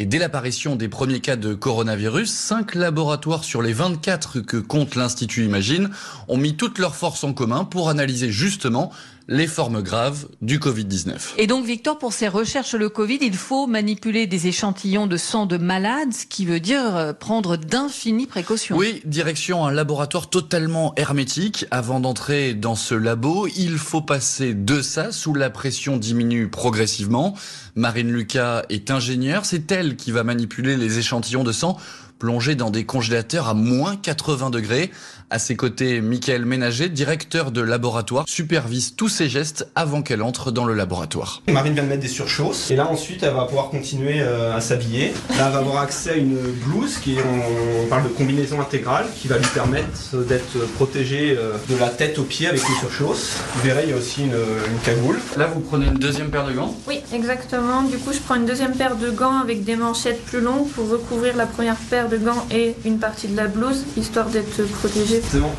[0.00, 4.94] Et dès l'apparition des premiers cas de coronavirus, 5 laboratoires sur les 24 que compte
[4.94, 5.90] l'Institut Imagine
[6.28, 8.92] ont mis toutes leurs forces en commun pour analyser justement
[9.28, 11.34] les formes graves du Covid-19.
[11.36, 15.18] Et donc, Victor, pour ces recherches sur le Covid, il faut manipuler des échantillons de
[15.18, 18.76] sang de malades, ce qui veut dire euh, prendre d'infinies précautions.
[18.76, 21.66] Oui, direction un laboratoire totalement hermétique.
[21.70, 27.34] Avant d'entrer dans ce labo, il faut passer de ça sous la pression diminue progressivement.
[27.74, 31.76] Marine Lucas est ingénieure, c'est elle qui va manipuler les échantillons de sang
[32.18, 34.90] plongés dans des congélateurs à moins 80 degrés.
[35.30, 40.50] À ses côtés, Michael Ménager, directeur de laboratoire, supervise tous ses gestes avant qu'elle entre
[40.50, 41.42] dans le laboratoire.
[41.48, 44.62] Marine vient de mettre des surchausses et là ensuite elle va pouvoir continuer euh, à
[44.62, 45.12] s'habiller.
[45.36, 49.28] Là elle va avoir accès à une blouse qui on parle de combinaison intégrale qui
[49.28, 53.36] va lui permettre d'être protégée euh, de la tête aux pieds avec les surchausses.
[53.54, 55.18] Vous verrez il y a aussi une, une cagoule.
[55.36, 56.74] Là vous prenez une deuxième paire de gants?
[56.86, 57.82] Oui exactement.
[57.82, 60.88] Du coup je prends une deuxième paire de gants avec des manchettes plus longues pour
[60.88, 65.17] recouvrir la première paire de gants et une partie de la blouse histoire d'être protégée
[65.30, 65.52] c'est bon.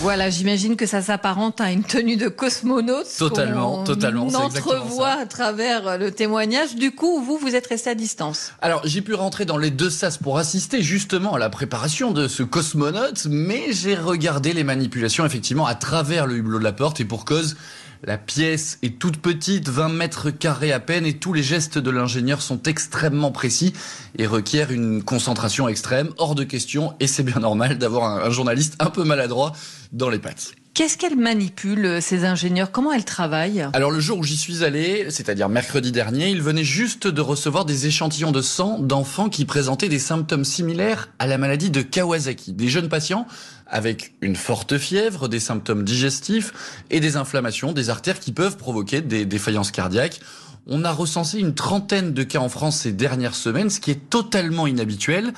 [0.00, 3.06] Voilà, j'imagine que ça s'apparente à une tenue de cosmonaute.
[3.18, 4.28] Totalement, totalement.
[4.28, 6.74] On entrevoit à travers le témoignage.
[6.74, 8.52] Du coup, vous, vous êtes resté à distance.
[8.62, 12.28] Alors, j'ai pu rentrer dans les deux sas pour assister justement à la préparation de
[12.28, 17.00] ce cosmonaute, mais j'ai regardé les manipulations effectivement à travers le hublot de la porte
[17.00, 17.56] et pour cause,
[18.02, 21.90] la pièce est toute petite, 20 mètres carrés à peine, et tous les gestes de
[21.90, 23.74] l'ingénieur sont extrêmement précis
[24.16, 28.76] et requièrent une concentration extrême, hors de question, et c'est bien normal d'avoir un, journaliste
[28.78, 29.52] un peu maladroit
[29.92, 30.52] dans les pattes.
[30.72, 32.70] Qu'est-ce qu'elle manipule, ces ingénieurs?
[32.70, 36.64] Comment elles travaillent Alors le jour où j'y suis allé, c'est-à-dire mercredi dernier, ils venaient
[36.64, 41.38] juste de recevoir des échantillons de sang d'enfants qui présentaient des symptômes similaires à la
[41.38, 42.52] maladie de Kawasaki.
[42.52, 43.26] Des jeunes patients
[43.70, 49.00] avec une forte fièvre, des symptômes digestifs et des inflammations des artères qui peuvent provoquer
[49.00, 50.20] des défaillances cardiaques.
[50.66, 54.10] On a recensé une trentaine de cas en France ces dernières semaines, ce qui est
[54.10, 55.32] totalement inhabituel.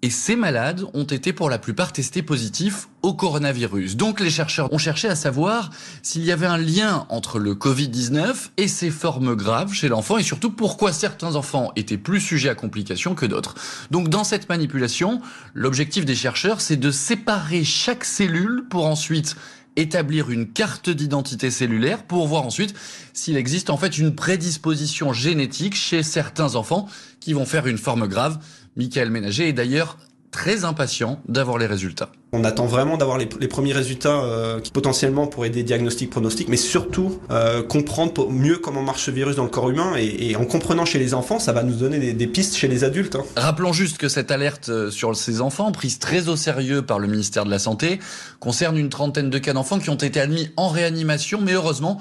[0.00, 3.96] Et ces malades ont été pour la plupart testés positifs au coronavirus.
[3.96, 5.70] Donc les chercheurs ont cherché à savoir
[6.02, 10.22] s'il y avait un lien entre le Covid-19 et ses formes graves chez l'enfant et
[10.22, 13.56] surtout pourquoi certains enfants étaient plus sujets à complications que d'autres.
[13.90, 15.20] Donc dans cette manipulation,
[15.52, 19.34] l'objectif des chercheurs, c'est de séparer chaque cellule pour ensuite
[19.78, 22.74] établir une carte d'identité cellulaire pour voir ensuite
[23.12, 26.88] s'il existe en fait une prédisposition génétique chez certains enfants
[27.20, 28.38] qui vont faire une forme grave.
[28.76, 29.98] Michael Ménager est d'ailleurs
[30.30, 32.10] très impatient d'avoir les résultats.
[32.32, 36.58] On attend vraiment d'avoir les, premiers résultats euh, qui potentiellement pourraient aider diagnostics, pronostics, mais
[36.58, 40.84] surtout euh, comprendre mieux comment marche ce virus dans le corps humain et, en comprenant
[40.84, 43.16] chez les enfants, ça va nous donner des, pistes chez les adultes.
[43.16, 43.24] Hein.
[43.36, 47.08] Rappelons juste que cette alerte euh, sur ces enfants, prise très au sérieux par le
[47.08, 47.98] ministère de la Santé,
[48.40, 51.98] concerne une trentaine de cas d'enfants qui ont été admis en réanimation, mais heureusement,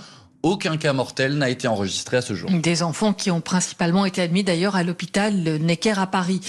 [0.47, 2.49] aucun cas mortel n'a été enregistré à ce jour.
[2.51, 6.41] Des enfants qui ont principalement été admis d'ailleurs à l'hôpital Necker à Paris.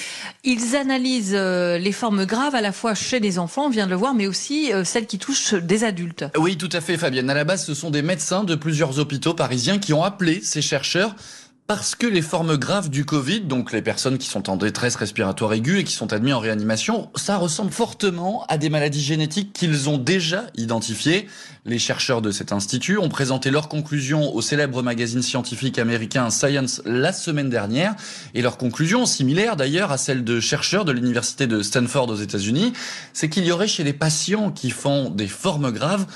[0.45, 3.91] Ils analysent euh, les formes graves à la fois chez les enfants, on vient de
[3.91, 6.25] le voir, mais aussi euh, celles qui touchent des adultes.
[6.37, 7.29] Oui, tout à fait, Fabienne.
[7.31, 10.63] À la base, ce sont des médecins de plusieurs hôpitaux parisiens qui ont appelé ces
[10.63, 11.15] chercheurs
[11.69, 15.53] parce que les formes graves du Covid, donc les personnes qui sont en détresse respiratoire
[15.53, 19.91] aiguë et qui sont admises en réanimation, ça ressemble fortement à des maladies génétiques qu'ils
[19.91, 21.29] ont déjà identifiées.
[21.67, 26.81] Les chercheurs de cet institut ont présenté leurs conclusions au célèbre magazine scientifique américain Science
[26.87, 27.95] la semaine dernière.
[28.33, 32.73] Et leurs conclusions, similaires d'ailleurs à celles de chercheurs de l'université de Stanford aux États-Unis,
[33.13, 36.07] c'est qu'il y aurait chez les patients qui font des formes graves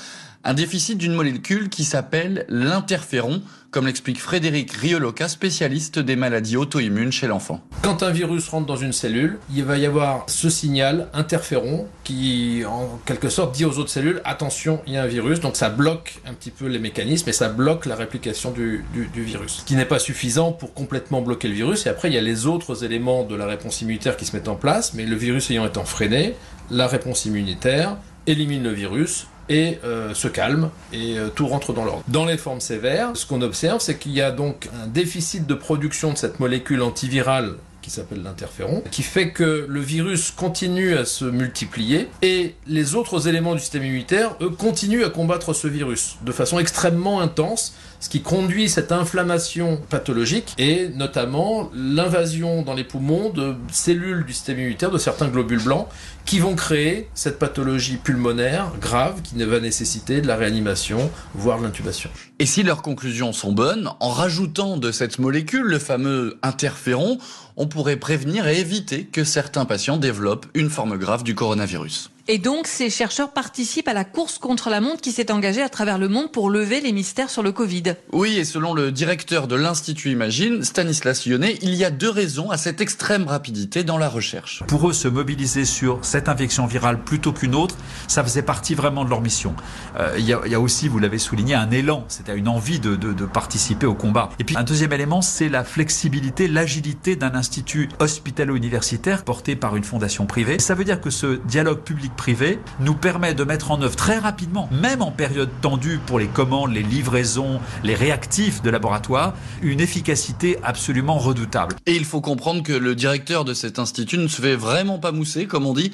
[0.45, 7.13] un déficit d'une molécule qui s'appelle l'interféron, comme l'explique Frédéric Rioloca, spécialiste des maladies auto-immunes
[7.13, 7.61] chez l'enfant.
[7.81, 12.63] Quand un virus rentre dans une cellule, il va y avoir ce signal interféron qui,
[12.67, 15.39] en quelque sorte, dit aux autres cellules attention, il y a un virus.
[15.39, 18.83] Donc ça bloque un petit peu les mécanismes et ça bloque la réplication du,
[19.15, 19.59] virus.
[19.59, 21.85] Ce qui n'est pas suffisant pour complètement bloquer le virus.
[21.85, 24.49] Et après, il y a les autres éléments de la réponse immunitaire qui se mettent
[24.49, 24.93] en place.
[24.93, 26.35] Mais le virus ayant été freiné,
[26.69, 27.95] la réponse immunitaire
[28.27, 32.03] élimine le virus et euh, se calme et euh, tout rentre dans l'ordre.
[32.07, 35.53] Dans les formes sévères, ce qu'on observe, c'est qu'il y a donc un déficit de
[35.53, 41.05] production de cette molécule antivirale qui s'appelle l'interféron, qui fait que le virus continue à
[41.05, 46.15] se multiplier et les autres éléments du système immunitaire, eux, continuent à combattre ce virus
[46.21, 52.83] de façon extrêmement intense, ce qui conduit cette inflammation pathologique et notamment l'invasion dans les
[52.83, 55.87] poumons de cellules du système immunitaire, de certains globules blancs,
[56.25, 61.63] qui vont créer cette pathologie pulmonaire grave qui va nécessiter de la réanimation, voire de
[61.63, 62.09] l'intubation.
[62.39, 67.19] Et si leurs conclusions sont bonnes, en rajoutant de cette molécule, le fameux interféron,
[67.55, 72.12] on pourrait prévenir et éviter que certains patients développent une forme grave du coronavirus.
[72.29, 75.67] Et donc, ces chercheurs participent à la course contre la montre qui s'est engagée à
[75.67, 77.95] travers le monde pour lever les mystères sur le Covid.
[78.13, 82.49] Oui, et selon le directeur de l'Institut Imagine, Stanislas Lyonnais, il y a deux raisons
[82.49, 84.63] à cette extrême rapidité dans la recherche.
[84.67, 87.75] Pour eux, se mobiliser sur cette infection virale plutôt qu'une autre,
[88.07, 89.53] ça faisait partie vraiment de leur mission.
[89.99, 93.25] Euh, il, y a, aussi, vous l'avez souligné, un élan, c'était une envie de, de
[93.25, 94.29] participer au combat.
[94.39, 99.83] Et puis, un deuxième élément, c'est la flexibilité, l'agilité d'un institut hospitalo-universitaire porté par une
[99.83, 100.59] fondation privée.
[100.59, 104.17] Ça veut dire que ce dialogue public privé nous permet de mettre en œuvre très
[104.17, 109.79] rapidement, même en période tendue pour les commandes, les livraisons, les réactifs de laboratoire, une
[109.79, 111.75] efficacité absolument redoutable.
[111.85, 115.11] Et il faut comprendre que le directeur de cet institut ne se fait vraiment pas
[115.11, 115.91] mousser, comme on dit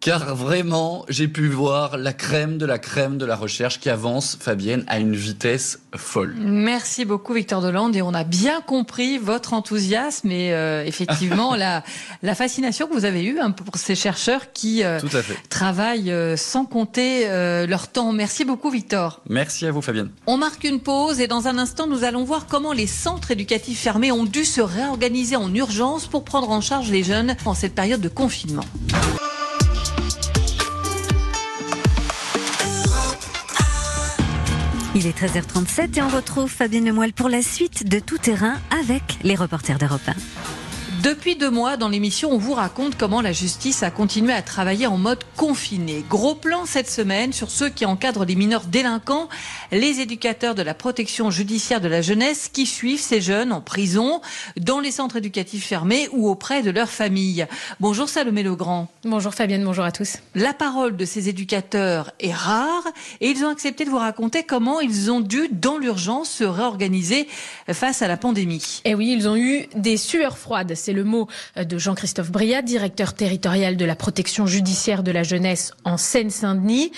[0.00, 4.36] car vraiment, j'ai pu voir la crème de la crème de la recherche qui avance,
[4.40, 6.34] Fabienne, à une vitesse folle.
[6.38, 11.82] Merci beaucoup, Victor Delande, et on a bien compris votre enthousiasme et euh, effectivement la,
[12.22, 15.00] la fascination que vous avez eue hein, pour ces chercheurs qui euh,
[15.50, 17.26] travaillent euh, sans compter
[17.66, 18.12] leur temps.
[18.12, 19.20] Merci beaucoup, Victor.
[19.28, 20.10] Merci à vous, Fabienne.
[20.26, 23.80] On marque une pause et dans un instant, nous allons voir comment les centres éducatifs
[23.80, 27.74] fermés ont dû se réorganiser en urgence pour prendre en charge les jeunes en cette
[27.74, 28.64] période de confinement.
[35.00, 39.18] Il est 13h37 et on retrouve Fabienne Lemoyle pour la suite de Tout Terrain avec
[39.22, 40.67] les reporters d'Europe 1.
[41.02, 44.88] Depuis deux mois, dans l'émission, on vous raconte comment la justice a continué à travailler
[44.88, 46.04] en mode confiné.
[46.10, 49.28] Gros plan cette semaine sur ceux qui encadrent les mineurs délinquants,
[49.70, 54.20] les éducateurs de la protection judiciaire de la jeunesse qui suivent ces jeunes en prison,
[54.56, 57.46] dans les centres éducatifs fermés ou auprès de leurs familles.
[57.78, 58.88] Bonjour Salomé Legrand.
[59.04, 60.16] Bonjour Fabienne, bonjour à tous.
[60.34, 62.88] La parole de ces éducateurs est rare
[63.20, 67.28] et ils ont accepté de vous raconter comment ils ont dû, dans l'urgence, se réorganiser
[67.72, 68.80] face à la pandémie.
[68.84, 72.62] Et eh oui, ils ont eu des sueurs froides c'est le mot de Jean-Christophe Briat,
[72.62, 76.92] directeur territorial de la protection judiciaire de la jeunesse en Seine-Saint-Denis,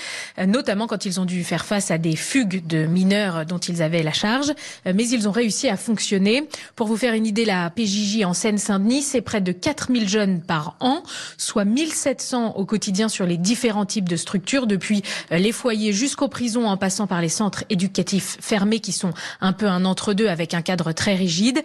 [0.46, 4.05] notamment quand ils ont dû faire face à des fugues de mineurs dont ils avaient
[4.05, 4.53] la charge.
[4.85, 6.48] Mais ils ont réussi à fonctionner.
[6.76, 10.76] Pour vous faire une idée, la PJJ en Seine-Saint-Denis, c'est près de 4000 jeunes par
[10.79, 11.03] an,
[11.37, 16.68] soit 1700 au quotidien sur les différents types de structures, depuis les foyers jusqu'aux prisons
[16.68, 20.62] en passant par les centres éducatifs fermés qui sont un peu un entre-deux avec un
[20.62, 21.64] cadre très rigide.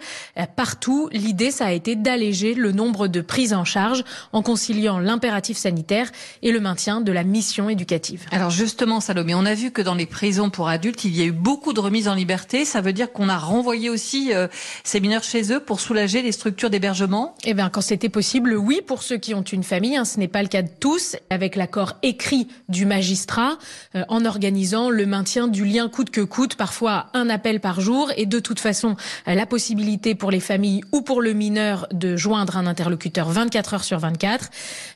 [0.56, 4.02] Partout, l'idée, ça a été d'alléger le nombre de prises en charge
[4.32, 6.10] en conciliant l'impératif sanitaire
[6.42, 8.24] et le maintien de la mission éducative.
[8.30, 11.26] Alors justement, Salomé, on a vu que dans les prisons pour adultes, il y a
[11.26, 12.64] eu beaucoup de remises en liberté.
[12.64, 14.48] Ça veut dire qu'on a renvoyé aussi euh,
[14.82, 17.34] ces mineurs chez eux pour soulager les structures d'hébergement?
[17.44, 19.96] Eh bien, quand c'était possible, oui, pour ceux qui ont une famille.
[19.96, 23.58] Hein, ce n'est pas le cas de tous, avec l'accord écrit du magistrat,
[23.94, 28.10] euh, en organisant le maintien du lien coûte que coûte, parfois un appel par jour,
[28.16, 28.96] et de toute façon,
[29.28, 33.74] euh, la possibilité pour les familles ou pour le mineur de joindre un interlocuteur 24
[33.74, 34.50] heures sur 24.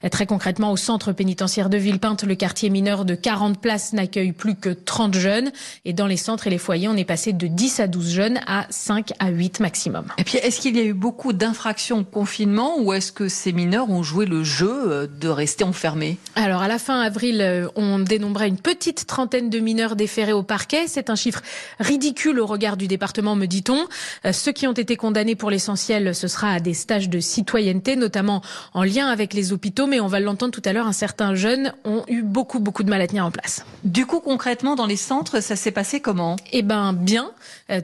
[0.05, 4.33] Euh, très concrètement, au centre pénitentiaire de Villepinte, le quartier mineur de 40 places n'accueille
[4.33, 5.51] plus que 30 jeunes,
[5.85, 8.40] et dans les centres et les foyers, on est passé de 10 à 12 jeunes
[8.46, 10.05] à 5 à 8 maximum.
[10.18, 13.53] Et puis, est-ce qu'il y a eu beaucoup d'infractions au confinement ou est-ce que ces
[13.53, 16.18] mineurs ont joué le jeu de rester enfermés?
[16.37, 20.85] Alors, à la fin avril, on dénombrait une petite trentaine de mineurs déférés au parquet.
[20.87, 21.42] C'est un chiffre
[21.79, 23.87] ridicule au regard du département, me dit-on.
[24.33, 28.42] Ceux qui ont été condamnés pour l'essentiel, ce sera à des stages de citoyenneté, notamment
[28.74, 29.86] en lien avec les hôpitaux.
[29.86, 32.90] Mais on va l'entendre tout à l'heure, un certain jeunes ont eu beaucoup, beaucoup de
[32.90, 33.64] mal à tenir en place.
[33.84, 36.36] Du coup, concrètement, dans les centres, ça s'est passé comment?
[36.52, 37.30] Eh ben, bien.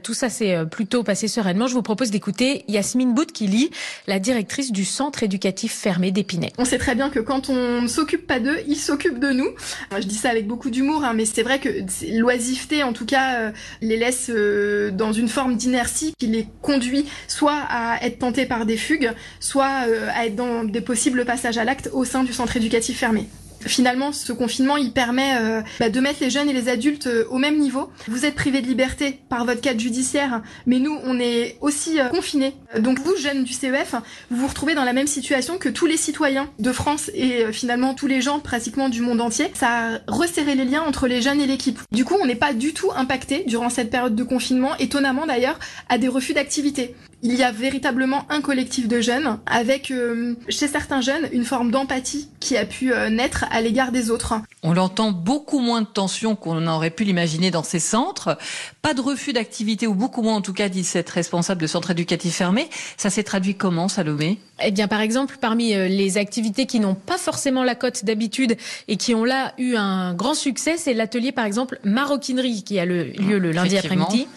[0.03, 1.67] Tout ça s'est plutôt passé sereinement.
[1.67, 3.71] Je vous propose d'écouter Yasmine Boudkili,
[4.05, 6.51] la directrice du centre éducatif fermé d'Épinay.
[6.57, 9.49] On sait très bien que quand on ne s'occupe pas d'eux, ils s'occupent de nous.
[9.91, 11.69] Je dis ça avec beaucoup d'humour, hein, mais c'est vrai que
[12.17, 13.51] l'oisiveté, en tout cas, euh,
[13.81, 18.65] les laisse euh, dans une forme d'inertie qui les conduit soit à être tentés par
[18.65, 19.06] des fugues,
[19.39, 22.97] soit euh, à être dans des possibles passages à l'acte au sein du centre éducatif
[22.97, 23.27] fermé.
[23.61, 27.25] Finalement, ce confinement, il permet euh, bah, de mettre les jeunes et les adultes euh,
[27.29, 27.89] au même niveau.
[28.07, 32.53] Vous êtes privés de liberté par votre cadre judiciaire, mais nous, on est aussi confinés.
[32.79, 33.95] Donc vous, jeunes du CEF,
[34.29, 37.93] vous vous retrouvez dans la même situation que tous les citoyens de France et finalement
[37.93, 39.47] tous les gens pratiquement du monde entier.
[39.53, 41.79] Ça a resserré les liens entre les jeunes et l'équipe.
[41.91, 45.59] Du coup, on n'est pas du tout impacté durant cette période de confinement, étonnamment d'ailleurs,
[45.89, 46.95] à des refus d'activité.
[47.23, 51.71] Il y a véritablement un collectif de jeunes avec, euh, chez certains jeunes, une forme
[51.71, 54.35] d'empathie qui a pu euh, naître à l'égard des autres.
[54.61, 58.37] On l'entend beaucoup moins de tension qu'on aurait pu l'imaginer dans ces centres.
[58.83, 61.89] Pas de refus d'activité, ou beaucoup moins en tout cas, dit cette responsable de centre
[61.89, 62.69] éducatif fermé.
[62.97, 64.39] Ça s'est traduit comment, Salomé?
[64.63, 68.57] Eh bien, par exemple, parmi euh, les activités qui n'ont pas forcément la cote d'habitude
[68.87, 72.85] et qui ont là eu un grand succès, c'est l'atelier, par exemple, maroquinerie qui a
[72.85, 74.27] le, lieu le lundi après-midi.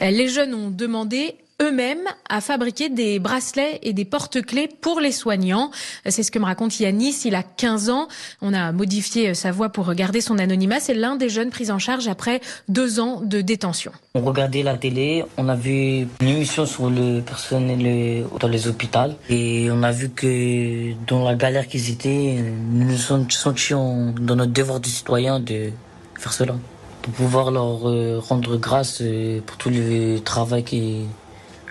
[0.00, 5.70] Les jeunes ont demandé eux-mêmes à fabriquer des bracelets et des porte-clés pour les soignants.
[6.06, 7.22] C'est ce que me raconte Yanis.
[7.24, 8.06] Il a 15 ans.
[8.40, 10.78] On a modifié sa voix pour regarder son anonymat.
[10.80, 13.90] C'est l'un des jeunes pris en charge après deux ans de détention.
[14.14, 15.24] On regardait la télé.
[15.36, 18.88] On a vu une émission sur le personnel dans les hôpitaux.
[19.28, 22.36] Et on a vu que dans la galère qu'ils étaient,
[22.70, 22.96] nous nous
[23.30, 25.70] sentions dans notre devoir de citoyen de
[26.18, 26.54] faire cela.
[27.02, 27.80] Pour pouvoir leur
[28.28, 29.02] rendre grâce
[29.46, 31.06] pour tout le travail qui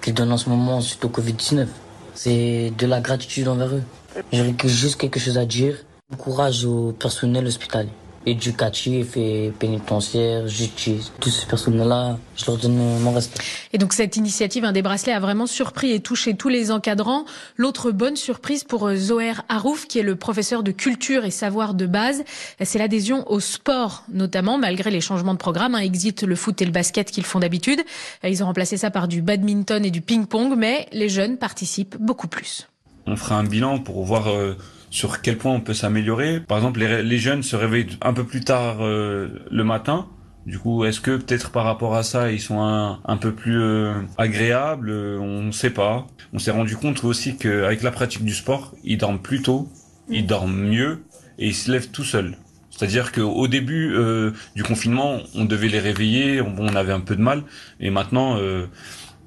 [0.08, 1.68] qu'ils donnent en ce moment suite au Covid-19.
[2.14, 3.84] C'est de la gratitude envers eux.
[4.32, 5.76] J'aurais juste quelque chose à dire.
[6.18, 7.90] Courage au personnel hospitalier,
[8.28, 11.14] éducatif et pénitentiaire, justice.
[11.20, 13.42] Tous ces personnels-là, je leur donne mon respect.
[13.72, 17.26] Et donc cette initiative, un des bracelets, a vraiment surpris et touché tous les encadrants.
[17.56, 21.86] L'autre bonne surprise pour Zoher Harouf, qui est le professeur de culture et savoir de
[21.86, 22.24] base,
[22.62, 25.76] c'est l'adhésion au sport, notamment, malgré les changements de programme.
[25.76, 27.80] Hein, exit le foot et le basket qu'ils font d'habitude.
[28.24, 32.28] Ils ont remplacé ça par du badminton et du ping-pong, mais les jeunes participent beaucoup
[32.28, 32.68] plus.
[33.06, 34.56] On fera un bilan pour voir euh,
[34.90, 36.40] sur quel point on peut s'améliorer.
[36.40, 40.08] Par exemple, les, les, jeunes se réveillent un peu plus tard euh, le matin.
[40.46, 43.62] Du coup, est-ce que peut-être par rapport à ça, ils sont un, un peu plus
[43.62, 44.90] euh, agréables?
[44.92, 46.08] On ne sait pas.
[46.32, 49.68] On s'est rendu compte aussi qu'avec la pratique du sport, ils dorment plus tôt,
[50.10, 51.04] ils dorment mieux
[51.38, 52.38] et ils se lèvent tout seuls.
[52.78, 57.16] C'est-à-dire qu'au début euh, du confinement, on devait les réveiller, on, on, avait un peu
[57.16, 57.44] de mal,
[57.80, 58.68] et maintenant, euh,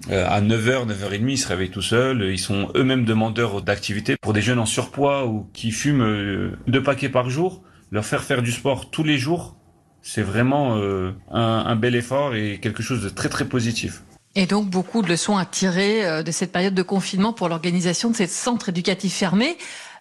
[0.08, 4.16] à 9h, 9h30, ils se réveillent tout seuls, ils sont eux-mêmes demandeurs d'activité.
[4.20, 8.42] Pour des jeunes en surpoids ou qui fument deux paquets par jour, leur faire faire
[8.42, 9.56] du sport tous les jours,
[10.02, 14.02] c'est vraiment euh, un, un, bel effort et quelque chose de très très positif.
[14.36, 18.16] Et donc beaucoup de leçons à tirer de cette période de confinement pour l'organisation de
[18.16, 19.58] ces centres éducatifs fermés.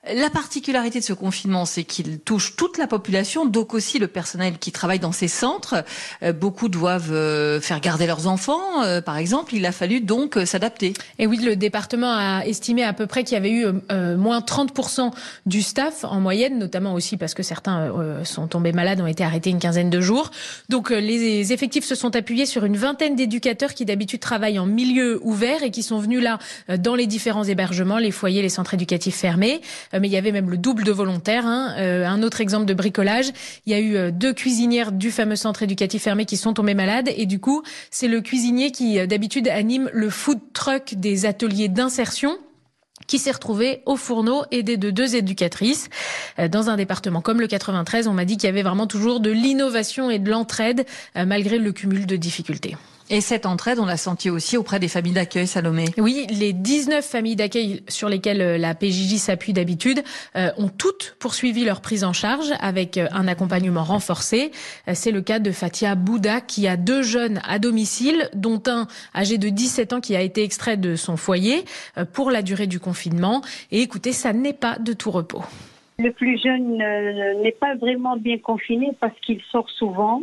[0.08, 4.58] La particularité de ce confinement, c'est qu'il touche toute la population, donc aussi le personnel
[4.58, 5.84] qui travaille dans ces centres.
[6.24, 9.56] Euh, beaucoup doivent euh, faire garder leurs enfants, euh, par exemple.
[9.56, 10.94] Il a fallu donc s'adapter.
[11.18, 13.66] Et oui, le département a estimé à peu près qu'il y avait eu
[14.16, 15.12] moins 30%
[15.46, 17.92] du staff en moyenne, notamment aussi parce que certains
[18.24, 20.32] sont tombés malades, ont été arrêtés une quinzaine de jours.
[20.70, 25.20] Donc les effectifs se sont appuyés sur une vingtaine d'éducateurs qui d'habitude travaillent en milieu
[25.24, 26.40] ouvert et qui sont venus là
[26.78, 29.62] dans les différents hébergements, les foyers, les centres éducatifs fermés.
[29.94, 31.46] Euh, mais il y avait même le double de volontaires.
[31.46, 31.76] Hein.
[31.78, 33.32] Euh, un autre exemple de bricolage,
[33.66, 36.74] il y a eu euh, deux cuisinières du fameux centre éducatif fermé qui sont tombées
[36.74, 41.68] malades et du coup, c'est le cuisinier qui d'habitude anime le food truck des ateliers
[41.68, 42.38] d'insertion
[43.08, 45.90] qui s'est retrouvé au fourneau aidé de deux éducatrices.
[46.52, 49.32] Dans un département comme le 93, on m'a dit qu'il y avait vraiment toujours de
[49.32, 50.86] l'innovation et de l'entraide
[51.16, 52.76] malgré le cumul de difficultés.
[53.12, 55.86] Et cette entraide, on l'a senti aussi auprès des familles d'accueil, Salomé.
[55.98, 60.04] Oui, les 19 familles d'accueil sur lesquelles euh, la PJJ s'appuie d'habitude
[60.36, 64.52] euh, ont toutes poursuivi leur prise en charge avec euh, un accompagnement renforcé.
[64.94, 68.86] C'est le cas de Fatia Bouda qui a deux jeunes à domicile, dont un
[69.16, 71.66] âgé de 17 ans qui a été extrait de son foyer
[72.14, 73.42] pour la durée du confinement.
[73.72, 75.44] Et écoutez, ça n'est pas de tout repos.
[75.98, 76.78] Le plus jeune
[77.42, 80.22] n'est pas vraiment bien confiné parce qu'il sort souvent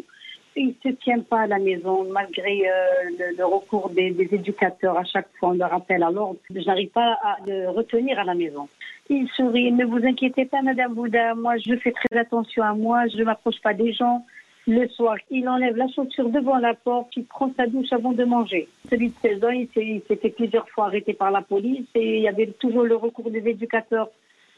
[0.57, 5.05] il ne se tient pas à la maison malgré euh, le, recours des, éducateurs à
[5.05, 6.37] chaque fois, on le rappelle l'ordre.
[6.53, 8.69] Je n'arrive pas à le retenir à la maison.
[9.09, 9.71] Il sourit.
[9.71, 11.35] Ne vous inquiétez pas, Madame Bouddha.
[11.35, 13.07] Moi, je fais très attention à moi.
[13.09, 14.25] Je ne m'approche pas des gens.
[14.67, 18.25] Le soir, il enlève la chaussure devant la porte, il prend sa douche avant de
[18.25, 18.67] manger.
[18.91, 22.23] Celui de 16 ans, il s'est fait plusieurs fois arrêté par la police et il
[22.23, 24.09] y avait toujours le recours des éducateurs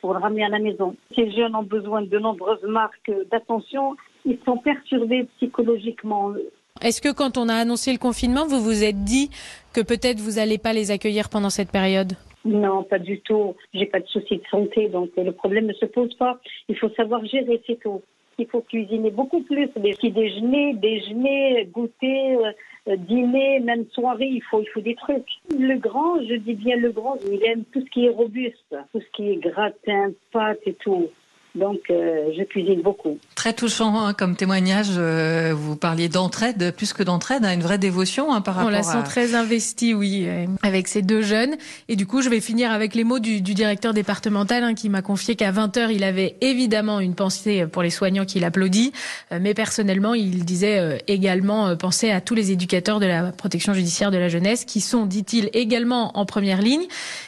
[0.01, 0.97] pour le ramener à la maison.
[1.15, 3.97] Ces jeunes ont besoin de nombreuses marques d'attention
[4.29, 6.33] ils sont perturbés psychologiquement.
[6.83, 9.31] Est-ce que quand on a annoncé le confinement, vous vous êtes dit
[9.73, 12.13] que peut-être vous n'allez pas les accueillir pendant cette période?
[12.45, 13.57] Non, pas du tout.
[13.75, 16.39] J'ai pas de soucis de santé, donc le problème ne se pose pas.
[16.69, 18.03] Il faut savoir gérer, c'est tout.
[18.39, 19.69] Il faut cuisiner beaucoup plus.
[19.77, 22.37] Des petits déjeuners, déjeuner, goûter,
[22.87, 25.27] euh, dîner, même soirée, il faut, il faut des trucs.
[25.51, 29.01] Le grand, je dis bien le grand, il aime tout ce qui est robuste, tout
[29.01, 31.09] ce qui est gratin, pâte et tout.
[31.55, 33.19] Donc, euh, je cuisine beaucoup.
[33.35, 34.91] Très touchant hein, comme témoignage.
[34.97, 38.73] Euh, vous parliez d'entraide, plus que d'entraide, hein, une vraie dévotion hein, par rapport à...
[38.73, 41.57] On la sent très investie, oui, euh, avec ces deux jeunes.
[41.89, 45.03] Et du coup, je vais finir avec les mots du, du directeur départemental qui m'a
[45.03, 48.93] confié qu'à 20h, il avait évidemment une pensée pour les soignants qu'il applaudit.
[49.31, 54.19] mais personnellement, il disait également penser à tous les éducateurs de la protection judiciaire de
[54.19, 56.87] la jeunesse qui sont, dit-il, également en première ligne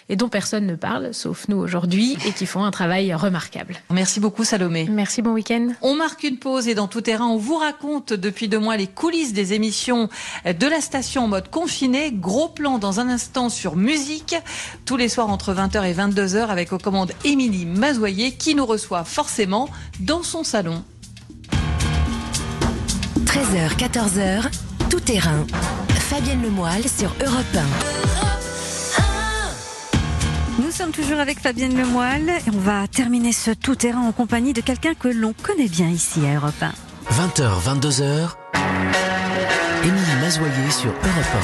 [0.08, 3.76] et dont personne ne parle, sauf nous aujourd'hui, et qui font un travail remarquable.
[3.90, 4.86] Merci beaucoup Salomé.
[4.90, 5.68] Merci, bon week-end.
[5.82, 8.86] On marque une pause et dans tout terrain, on vous raconte depuis deux mois les
[8.86, 10.08] coulisses des émissions
[10.44, 12.12] de la station en mode confiné.
[12.12, 14.36] Gros plan dans un instant sur musique,
[14.84, 19.04] tous les soirs entre 20h et 22h avec aux commandes Émilie Mazoyer qui nous reçoit
[19.04, 19.68] forcément
[20.00, 20.84] dans son salon.
[23.24, 24.50] 13h, 14h,
[24.90, 25.46] tout terrain.
[26.10, 28.39] Fabienne Lemoyle sur Europe 1.
[30.62, 34.60] Nous sommes toujours avec Fabienne Lemoyle et on va terminer ce tout-terrain en compagnie de
[34.60, 36.72] quelqu'un que l'on connaît bien ici à Europe 1.
[37.10, 38.36] 20h, 22h,
[39.82, 41.34] Émilie Mazoyer sur Europe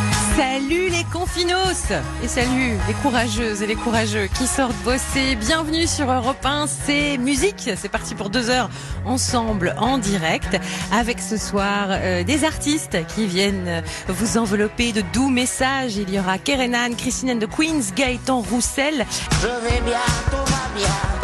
[0.00, 0.03] 1.
[0.36, 1.92] Salut les confinos
[2.24, 5.36] et salut les courageuses et les courageux qui sortent bosser.
[5.36, 7.70] Bienvenue sur Europe 1, c'est musique.
[7.76, 8.68] C'est parti pour deux heures
[9.04, 10.58] ensemble en direct
[10.92, 15.96] avec ce soir euh, des artistes qui viennent vous envelopper de doux messages.
[15.98, 19.06] Il y aura Kerenan, Christine de Queens, Gaëtan Roussel.
[19.40, 21.23] Je vais bien, tout va bien.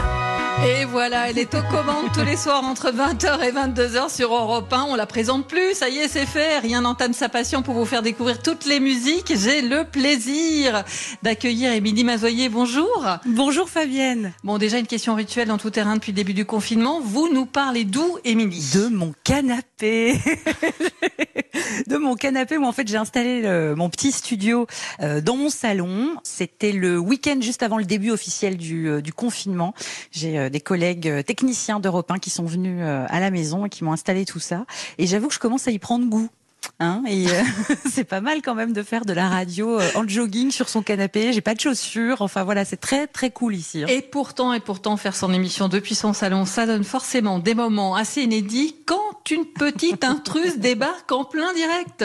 [0.62, 4.70] Et voilà, elle est aux commandes tous les soirs entre 20h et 22h sur Europe
[4.70, 4.88] 1.
[4.90, 6.58] On la présente plus, ça y est, c'est fait.
[6.58, 9.32] Rien n'entame sa passion pour vous faire découvrir toutes les musiques.
[9.34, 10.84] J'ai le plaisir
[11.22, 12.50] d'accueillir Émilie Mazoyer.
[12.50, 13.06] Bonjour.
[13.24, 14.34] Bonjour Fabienne.
[14.44, 17.00] Bon, déjà une question rituelle dans tout terrain depuis le début du confinement.
[17.00, 18.70] Vous nous parlez d'où, Émilie?
[18.74, 20.18] De mon canapé.
[21.86, 23.42] de mon canapé où en fait j'ai installé
[23.76, 24.66] mon petit studio
[25.00, 26.16] euh, dans mon salon.
[26.22, 29.74] C'était le week-end juste avant le début officiel du, euh, du confinement.
[30.11, 33.66] J'ai euh, des collègues euh, techniciens d'Europe 1 qui sont venus euh, à la maison
[33.66, 34.64] et qui m'ont installé tout ça.
[34.98, 36.28] Et j'avoue que je commence à y prendre goût.
[36.78, 37.26] Hein, et
[37.90, 41.32] c'est pas mal quand même de faire de la radio en jogging sur son canapé.
[41.32, 42.20] J'ai pas de chaussures.
[42.20, 43.82] Enfin voilà, c'est très très cool ici.
[43.82, 43.86] Hein.
[43.88, 47.94] Et pourtant et pourtant faire son émission depuis son salon, ça donne forcément des moments
[47.94, 52.05] assez inédits quand une petite intruse débarque en plein direct.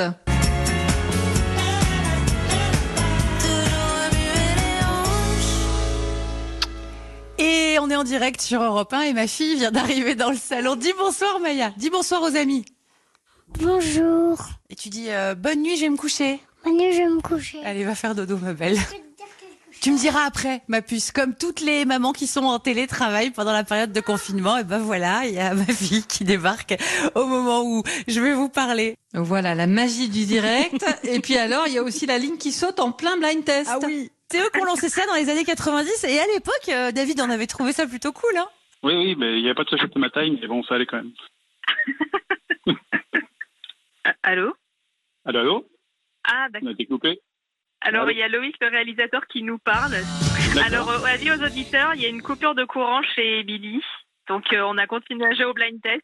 [7.95, 10.75] Est en direct sur Europe 1 et ma fille vient d'arriver dans le salon.
[10.75, 12.65] Dis bonsoir Maya, dis bonsoir aux amis.
[13.59, 14.37] Bonjour.
[14.69, 16.41] Et tu dis euh, bonne nuit, je vais me coucher.
[16.65, 17.63] Bonne nuit, je vais me coucher.
[17.63, 18.77] Allez, va faire dodo ma belle.
[19.81, 21.11] Tu me diras après, ma puce.
[21.11, 24.79] Comme toutes les mamans qui sont en télétravail pendant la période de confinement, et ben
[24.79, 26.75] voilà, il y a ma fille qui débarque
[27.13, 28.95] au moment où je vais vous parler.
[29.13, 30.83] Voilà, la magie du direct.
[31.03, 33.69] et puis alors, il y a aussi la ligne qui saute en plein blind test.
[33.71, 34.11] Ah oui.
[34.29, 37.21] C'est eux qui ont lancé ça dans les années 90 et à l'époque, euh, David
[37.21, 38.35] en avait trouvé ça plutôt cool.
[38.37, 38.47] Hein
[38.83, 40.75] Oui, oui, mais il n'y a pas de sachet de ma taille, mais bon, ça
[40.75, 41.11] allait quand même.
[44.23, 44.53] Allô?
[45.25, 45.67] Allô, allô?
[46.27, 46.69] Ah, On d'accord.
[46.69, 47.19] a été coupé
[47.81, 49.95] Alors, il y a Loïc, le réalisateur, qui nous parle.
[50.65, 53.81] Alors, euh, avis aux auditeurs, il y a une coupure de courant chez Billy.
[54.27, 56.01] Donc, euh, on a continué à jouer au blind test.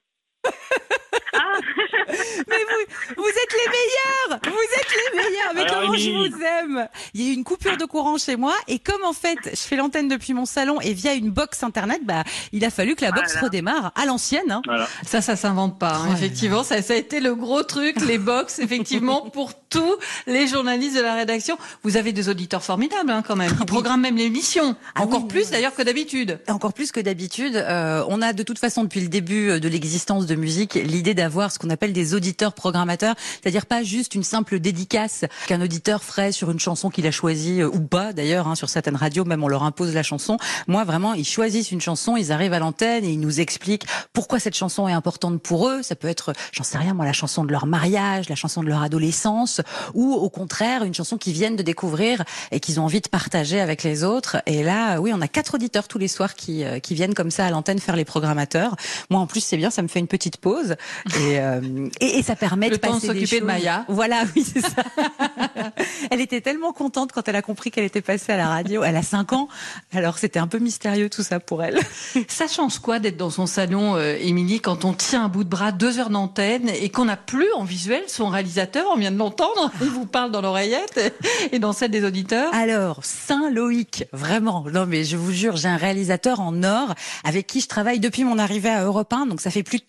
[2.47, 6.43] Mais vous, vous êtes les meilleurs Vous êtes les meilleurs Mais Alors, comment je vous
[6.43, 9.37] aime Il y a eu une coupure de courant chez moi et comme en fait
[9.45, 12.95] je fais l'antenne depuis mon salon et via une box internet, bah il a fallu
[12.95, 13.47] que la box Voilà.
[13.47, 14.51] redémarre à l'ancienne.
[14.51, 14.61] Hein.
[15.05, 15.95] Ça, ça s'invente pas.
[15.95, 16.13] hein.
[16.13, 19.95] effectivement, ça, ça a été le gros truc, les box, effectivement, pour tous
[20.27, 21.57] les journalistes de la rédaction.
[21.83, 23.55] Vous avez des auditeurs formidables, hein, quand même.
[23.59, 24.75] Ils programment même l'émission.
[24.97, 26.39] Encore plus, d'ailleurs, que d'habitude.
[26.49, 27.55] Encore plus que d'habitude.
[27.55, 31.51] Euh, on a de toute façon depuis le début de l'existence de musique l'idée d'avoir
[31.51, 36.31] ce qu'on appelle des auditeurs programmateurs, c'est-à-dire pas juste une simple dédicace qu'un auditeur ferait
[36.31, 39.43] sur une chanson qu'il a choisie euh, ou pas d'ailleurs hein, sur certaines radios même
[39.43, 40.37] on leur impose la chanson.
[40.67, 44.39] Moi vraiment ils choisissent une chanson, ils arrivent à l'antenne et ils nous expliquent pourquoi
[44.39, 45.81] cette chanson est importante pour eux.
[45.81, 48.67] Ça peut être j'en sais rien moi la chanson de leur mariage, la chanson de
[48.67, 49.61] leur adolescence
[49.93, 53.59] ou au contraire une chanson qu'ils viennent de découvrir et qu'ils ont envie de partager
[53.59, 54.37] avec les autres.
[54.45, 57.31] Et là oui on a quatre auditeurs tous les soirs qui euh, qui viennent comme
[57.31, 58.75] ça à l'antenne faire les programmateurs.
[59.09, 60.75] Moi en plus c'est bien ça me fait une petite pause
[61.19, 63.45] et euh, et, et ça permet Le de temps de passer s'occuper de.
[63.45, 63.85] Maya.
[63.87, 64.83] Voilà oui c'est ça.
[66.11, 68.83] elle était tellement contente quand elle a compris qu'elle était passée à la radio.
[68.83, 69.47] Elle a 5 ans
[69.93, 71.79] alors c'était un peu mystérieux tout ça pour elle.
[72.27, 75.49] Ça change quoi d'être dans son salon, euh, Émilie, quand on tient un bout de
[75.49, 79.17] bras, deux heures d'antenne, et qu'on n'a plus en visuel son réalisateur, on vient de
[79.17, 81.13] l'entendre, il vous parle dans l'oreillette
[81.51, 84.65] et dans celle des auditeurs Alors, Saint Loïc, vraiment.
[84.71, 86.93] Non, mais je vous jure, j'ai un réalisateur en or
[87.23, 89.85] avec qui je travaille depuis mon arrivée à Europe 1, donc ça fait plus de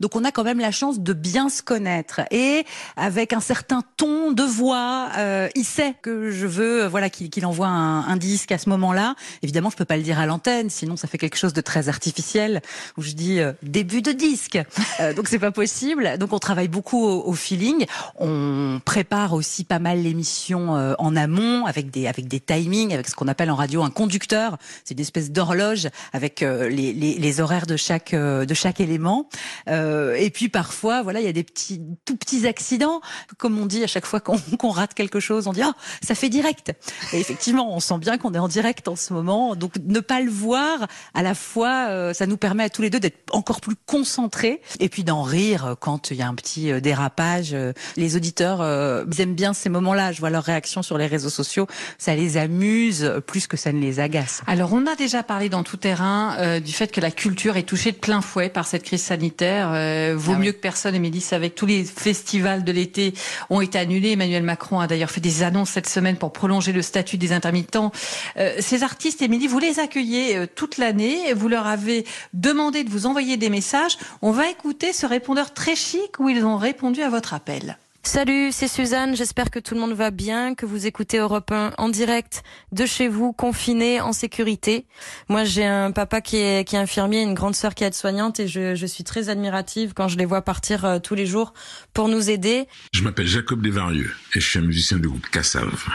[0.00, 2.64] Donc on a quand même la chance de bien se connaître et
[2.96, 7.30] avec un certain ton de voix, euh, il sait que je veux, euh, voilà, qu'il
[7.30, 9.14] qu'il envoie un, un disque à ce moment-là.
[9.42, 11.88] Évidemment, je peux pas le dire à l'antenne, sinon ça fait quelque chose de très
[11.88, 12.60] artificiel
[12.96, 14.58] où je dis euh, début de disque.
[15.00, 16.18] Euh, donc c'est pas possible.
[16.18, 17.86] Donc on travaille beaucoup au, au feeling.
[18.18, 23.08] On prépare aussi pas mal l'émission euh, en amont avec des avec des timings, avec
[23.08, 24.58] ce qu'on appelle en radio un conducteur.
[24.84, 29.28] C'est une espèce d'horloge avec euh, les, les, les horaires de chaque de chaque élément.
[29.68, 33.00] Euh, et puis parfois, voilà, il y a des petits tout petits accidents,
[33.38, 34.20] comme on dit à chaque fois
[34.58, 36.72] qu'on rate quelque chose, on dit ah ça fait direct.
[37.12, 39.56] Et effectivement, on sent bien qu'on est en direct en ce moment.
[39.56, 42.90] Donc ne pas le voir, à la fois, euh, ça nous permet à tous les
[42.90, 46.70] deux d'être encore plus concentrés et puis d'en rire quand il y a un petit
[46.70, 47.56] euh, dérapage.
[47.96, 50.12] Les auditeurs euh, ils aiment bien ces moments-là.
[50.12, 51.66] Je vois leurs réactions sur les réseaux sociaux,
[51.98, 54.42] ça les amuse plus que ça ne les agace.
[54.46, 57.92] Alors, on a déjà parlé dans tout terrain du fait que la culture est touchée
[57.92, 59.29] de plein fouet par cette crise sanitaire.
[59.40, 60.46] Euh, vaut Ah oui.
[60.46, 63.14] mieux que personne, Émilie, savait que tous les festivals de l'été
[63.50, 64.12] ont été annulés.
[64.12, 67.92] Emmanuel Macron a d'ailleurs fait des annonces cette semaine pour prolonger le statut des intermittents.
[68.36, 71.32] Euh, ces artistes, Émilie, vous les accueillez euh, toute l'année.
[71.34, 72.04] Vous leur avez
[72.34, 73.96] demandé de vous envoyer des messages.
[74.22, 77.76] On va écouter ce répondeur très chic où ils ont répondu à votre appel.
[78.02, 79.14] Salut, c'est Suzanne.
[79.14, 82.42] J'espère que tout le monde va bien, que vous écoutez Europe 1 en direct
[82.72, 84.86] de chez vous, confiné, en sécurité.
[85.28, 88.86] Moi, j'ai un papa qui est, infirmier, une grande sœur qui est aide-soignante et je,
[88.86, 91.52] suis très admirative quand je les vois partir euh, tous les jours
[91.92, 92.66] pour nous aider.
[92.94, 95.86] Je m'appelle Jacob Desvarieux et je suis un musicien du groupe Cassav.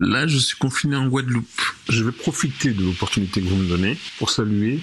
[0.00, 1.60] Là, je suis confiné en Guadeloupe.
[1.88, 4.80] Je vais profiter de l'opportunité que vous me donnez pour saluer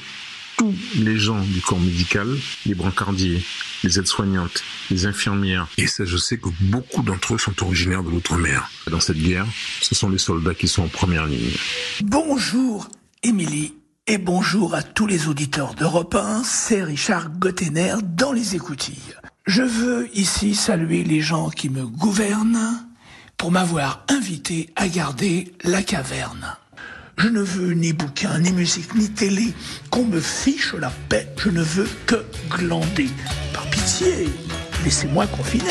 [0.58, 2.28] tous les gens du corps médical,
[2.66, 3.44] les brancardiers,
[3.84, 5.68] les aides-soignantes, les infirmières.
[5.78, 8.70] Et ça, je sais que beaucoup d'entre eux sont originaires de l'outre-mer.
[8.90, 9.46] Dans cette guerre,
[9.82, 11.56] ce sont les soldats qui sont en première ligne.
[12.04, 12.88] Bonjour,
[13.24, 13.74] Émilie,
[14.08, 19.16] et bonjour à tous les auditeurs d'Europe 1, c'est Richard Gottener dans les écoutilles.
[19.48, 22.86] Je veux ici saluer les gens qui me gouvernent
[23.38, 26.56] pour m'avoir invité à garder la caverne.
[27.18, 29.54] Je ne veux ni bouquin, ni musique, ni télé,
[29.90, 31.28] qu'on me fiche la paix.
[31.38, 33.10] Je ne veux que glander.
[33.54, 34.28] Par pitié,
[34.84, 35.64] laissez-moi confiner.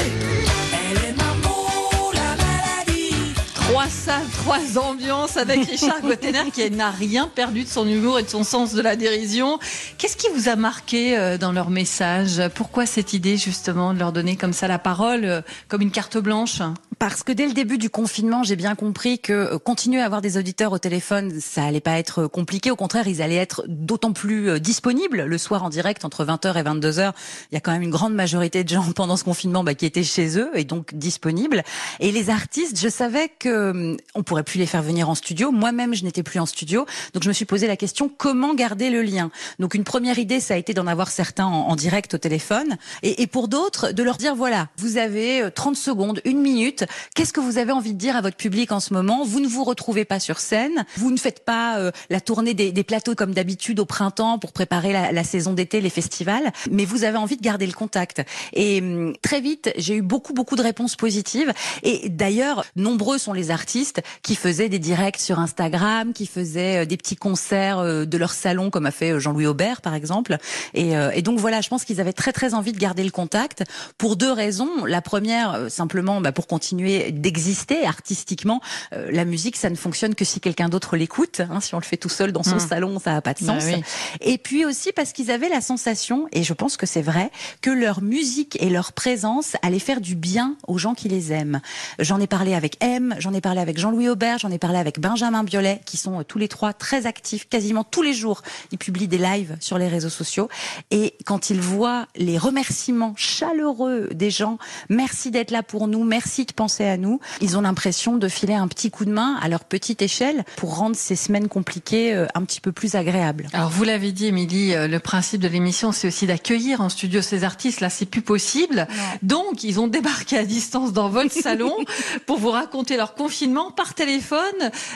[3.55, 8.22] Trois salles, trois ambiances avec Richard Gottener qui n'a rien perdu de son humour et
[8.22, 9.59] de son sens de la dérision.
[9.99, 12.40] Qu'est-ce qui vous a marqué euh, dans leur message?
[12.55, 16.16] Pourquoi cette idée justement de leur donner comme ça la parole, euh, comme une carte
[16.16, 16.62] blanche?
[17.07, 20.23] Parce que dès le début du confinement, j'ai bien compris que euh, continuer à avoir
[20.23, 22.71] des auditeurs au téléphone, ça allait pas être compliqué.
[22.71, 26.59] Au contraire, ils allaient être d'autant plus euh, disponibles le soir en direct entre 20h
[26.59, 27.13] et 22h.
[27.51, 29.85] Il y a quand même une grande majorité de gens pendant ce confinement bah, qui
[29.85, 31.63] étaient chez eux et donc disponibles.
[32.01, 35.53] Et les artistes, je savais que on pourrait plus les faire venir en studio.
[35.53, 38.89] Moi-même, je n'étais plus en studio, donc je me suis posé la question comment garder
[38.89, 39.31] le lien?
[39.59, 43.27] Donc une première idée, ça a été d'en avoir certains en, direct au téléphone, et
[43.27, 47.59] pour d'autres, de leur dire voilà, vous avez 30 secondes, une minute Qu'est-ce que vous
[47.59, 49.24] avez envie de dire à votre public en ce moment?
[49.24, 52.72] Vous ne vous retrouvez pas sur scène, vous ne faites pas euh, la tournée des,
[52.72, 56.84] des, plateaux comme d'habitude au printemps pour préparer la, la saison d'été, les festivals, mais
[56.84, 58.22] vous avez envie de garder le contact.
[58.53, 61.53] Et hum, très vite, j'ai eu beaucoup beaucoup de réponses positives.
[61.82, 66.84] Et d'ailleurs, nombreux sont les artistes qui faisaient des directs sur Instagram, qui faisaient euh,
[66.84, 70.36] des petits concerts euh, de leur salon, comme a fait Jean-Louis Aubert par exemple.
[70.74, 73.64] Et, et donc voilà, je pense qu'ils avaient très très envie de garder le contact
[73.99, 74.84] pour deux raisons.
[74.84, 78.61] La première, simplement, bah, pour continuer d'exister artistiquement.
[78.93, 81.41] Euh, la musique, ça ne fonctionne que si quelqu'un d'autre l'écoute.
[81.41, 81.61] Hein.
[81.61, 82.68] Si on le fait tout seul dans son mmh.
[82.68, 83.70] salon, ça n'a pas de bah sens.
[83.70, 83.83] Bah oui.
[84.20, 87.70] Et puis aussi parce qu'ils avaient la sensation, et je pense que c'est vrai, que
[87.70, 91.61] leur musique et leur présence allaient faire du bien aux gens qui les aiment.
[91.99, 95.01] J'en ai parlé avec M, j'en ai parlé avec Jean-Louis Aubert, j'en ai parlé avec
[95.01, 98.43] Benjamin Biolay, qui sont euh, tous les trois très actifs, quasiment tous les jours.
[98.72, 100.49] Ils publient des lives sur les réseaux sociaux.
[100.91, 104.59] Et quand ils voient les remerciements chaleureux des gens,
[104.89, 108.55] merci d'être là pour nous, merci de penser à nous, ils ont l'impression de filer
[108.55, 112.27] un petit coup de main à leur petite échelle pour rendre ces semaines compliquées euh,
[112.35, 113.47] un petit peu plus agréables.
[113.53, 117.23] Alors vous l'avez dit, Émilie, euh, le principe de l'émission, c'est aussi d'accueillir en studio
[117.23, 117.81] ces artistes.
[117.81, 118.87] Là, c'est plus possible.
[119.23, 119.45] Non.
[119.45, 121.75] Donc, ils ont débarqué à distance dans votre salon
[122.27, 124.39] pour vous raconter leur confinement par téléphone.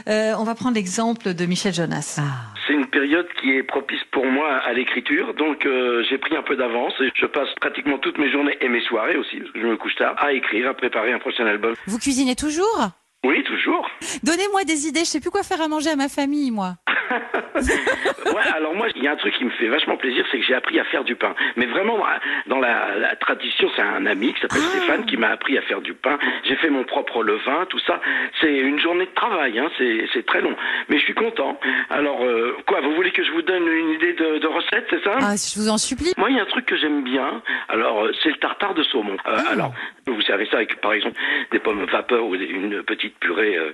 [0.09, 2.17] Euh, on va prendre l'exemple de Michel Jonas.
[2.19, 2.58] Ah.
[2.69, 6.43] C'est une période qui est propice pour moi à l'écriture, donc euh, j'ai pris un
[6.43, 9.79] peu d'avance et je passe pratiquement toutes mes journées et mes soirées aussi, je me
[9.79, 11.75] couche tard, à écrire, à préparer un prochain album.
[11.87, 12.91] Vous cuisinez toujours?
[13.25, 13.89] Oui, toujours.
[14.23, 16.75] Donnez-moi des idées, je sais plus quoi faire à manger à ma famille, moi.
[17.57, 20.45] ouais, alors moi, il y a un truc qui me fait vachement plaisir, c'est que
[20.45, 21.35] j'ai appris à faire du pain.
[21.57, 21.99] Mais vraiment,
[22.47, 24.69] dans la, la tradition, c'est un ami qui s'appelle ah.
[24.79, 26.19] Stéphane qui m'a appris à faire du pain.
[26.45, 28.01] J'ai fait mon propre levain, tout ça.
[28.41, 30.55] C'est une journée de travail, hein, c'est très long.
[30.89, 31.59] Mais je suis content.
[31.91, 35.03] Alors, euh, quoi, vous voulez que je vous donne une idée de, de recette, c'est
[35.03, 35.17] ça?
[35.21, 36.13] Ah, Je vous en supplie.
[36.17, 37.43] Moi, il y a un truc que j'aime bien.
[37.69, 39.15] Alors, euh, c'est le tartare de saumon.
[39.27, 39.53] Euh, ah.
[39.53, 39.73] Alors,
[40.07, 41.17] vous savez ça avec, par exemple,
[41.51, 43.73] des pommes vapeur ou une petite purée euh,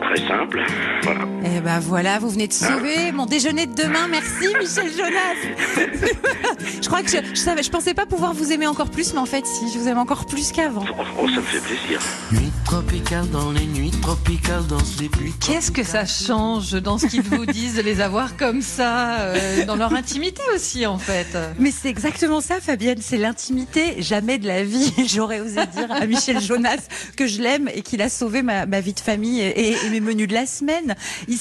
[0.00, 0.62] très simple.
[1.02, 1.20] Voilà.
[1.44, 4.08] Et eh ben voilà, vous venez de sauver mon déjeuner de demain.
[4.08, 5.34] Merci Michel Jonas.
[6.82, 9.20] je crois que je, je, savais, je pensais pas pouvoir vous aimer encore plus, mais
[9.20, 10.84] en fait, si, je vous aime encore plus qu'avant.
[10.98, 12.00] Oh, oh, ça me fait plaisir.
[12.32, 15.34] Nuit tropicale dans les nuits tropicales dans les pluies.
[15.40, 19.64] Qu'est-ce que ça change dans ce qu'ils vous disent de les avoir comme ça, euh,
[19.64, 21.36] dans leur intimité aussi, en fait?
[21.58, 22.98] Mais c'est exactement ça, Fabienne.
[23.00, 24.02] C'est l'intimité.
[24.02, 28.02] Jamais de la vie, j'aurais osé dire à Michel Jonas que je l'aime et qu'il
[28.02, 30.96] a sauvé ma, vie de famille et, mes menus de la semaine.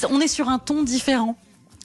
[0.09, 1.37] On est sur un ton différent.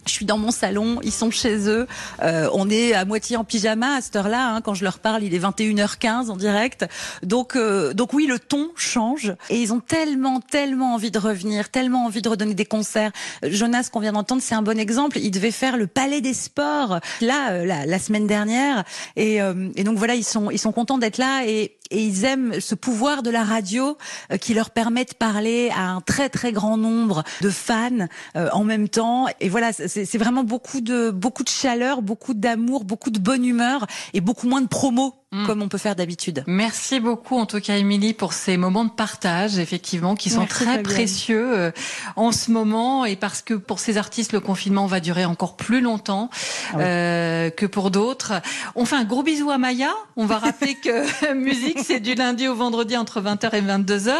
[0.08, 1.86] Je suis dans mon salon, ils sont chez eux.
[2.22, 4.54] Euh, on est à moitié en pyjama à cette heure-là.
[4.54, 6.86] Hein, quand je leur parle, il est 21h15 en direct.
[7.22, 9.34] Donc, euh, donc oui, le ton change.
[9.50, 13.12] Et ils ont tellement, tellement envie de revenir, tellement envie de redonner des concerts.
[13.42, 15.18] Jonas, qu'on vient d'entendre, c'est un bon exemple.
[15.18, 18.84] Il devait faire le Palais des Sports là, euh, la, la semaine dernière.
[19.16, 21.42] Et, euh, et donc voilà, ils sont, ils sont contents d'être là.
[21.46, 23.96] Et et ils aiment ce pouvoir de la radio
[24.32, 28.48] euh, qui leur permet de parler à un très très grand nombre de fans euh,
[28.52, 29.26] en même temps.
[29.40, 33.86] Et voilà, c'est vraiment beaucoup de beaucoup de chaleur, beaucoup d'amour, beaucoup de bonne humeur
[34.14, 35.44] et beaucoup moins de promos Mmh.
[35.44, 36.42] comme on peut faire d'habitude.
[36.46, 40.64] Merci beaucoup en tout cas Émilie pour ces moments de partage effectivement qui sont Merci,
[40.64, 41.70] très précieux euh,
[42.16, 45.82] en ce moment et parce que pour ces artistes le confinement va durer encore plus
[45.82, 46.82] longtemps ah oui.
[46.82, 48.40] euh, que pour d'autres.
[48.74, 49.90] On fait un gros bisou à Maya.
[50.16, 54.14] On va rappeler que musique c'est du lundi au vendredi entre 20h et 22h.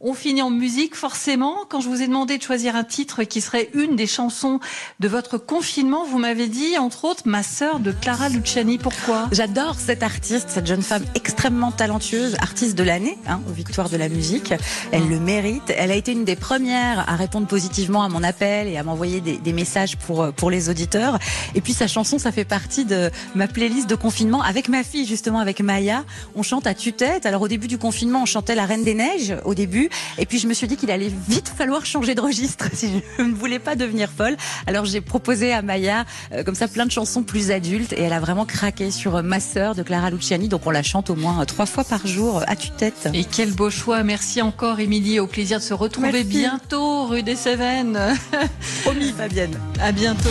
[0.00, 1.66] On finit en musique forcément.
[1.68, 4.60] Quand je vous ai demandé de choisir un titre qui serait une des chansons
[4.98, 8.78] de votre confinement, vous m'avez dit entre autres Ma sœur de Clara Luciani.
[8.78, 9.28] Pourquoi?
[9.30, 13.96] J'adore cet artiste cette jeune femme extrêmement talentueuse, artiste de l'année, hein, aux victoires de
[13.96, 14.54] la musique.
[14.92, 15.64] Elle le mérite.
[15.76, 19.20] Elle a été une des premières à répondre positivement à mon appel et à m'envoyer
[19.20, 21.18] des, messages pour, pour les auditeurs.
[21.56, 25.06] Et puis sa chanson, ça fait partie de ma playlist de confinement avec ma fille,
[25.06, 26.04] justement, avec Maya.
[26.36, 27.26] On chante à tue-tête.
[27.26, 29.90] Alors au début du confinement, on chantait La Reine des Neiges au début.
[30.18, 33.22] Et puis je me suis dit qu'il allait vite falloir changer de registre si je
[33.24, 34.36] ne voulais pas devenir folle.
[34.68, 37.92] Alors j'ai proposé à Maya, euh, comme ça, plein de chansons plus adultes.
[37.92, 41.10] Et elle a vraiment craqué sur Ma sœur de Clara Luciani donc on la chante
[41.10, 43.08] au moins trois fois par jour à tue-tête.
[43.12, 44.02] Et quel beau choix.
[44.02, 45.20] Merci encore, Émilie.
[45.20, 46.24] Au plaisir de se retrouver Merci.
[46.24, 47.98] bientôt rue des Cévennes.
[48.84, 49.58] Promis, Fabienne.
[49.80, 50.30] À bientôt.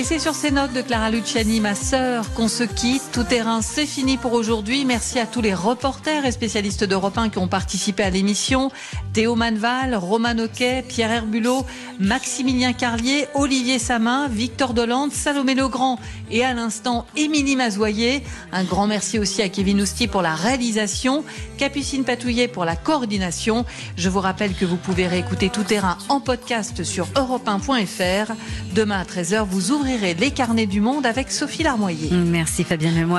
[0.00, 3.02] Et c'est sur ces notes de Clara Luciani, ma sœur, qu'on se quitte.
[3.12, 4.86] Tout terrain, c'est fini pour aujourd'hui.
[4.86, 8.70] Merci à tous les reporters et spécialistes d'Europe 1 qui ont participé à l'émission.
[9.12, 11.66] Théo Manval, Roman Oquet, Pierre Herbulot,
[11.98, 15.98] Maximilien Carlier, Olivier Samin, Victor Dolande, Salomé Legrand
[16.30, 18.22] et à l'instant Émilie Mazoyer.
[18.52, 21.24] Un grand merci aussi à Kevin Ousti pour la réalisation,
[21.58, 23.66] Capucine Patouillet pour la coordination.
[23.98, 28.32] Je vous rappelle que vous pouvez réécouter Tout terrain en podcast sur europe1.fr.
[28.72, 32.10] Demain à 13h, vous ouvrirez les carnets du monde avec Sophie Larmoyer.
[32.12, 33.18] Merci Fabienne Lemoyle.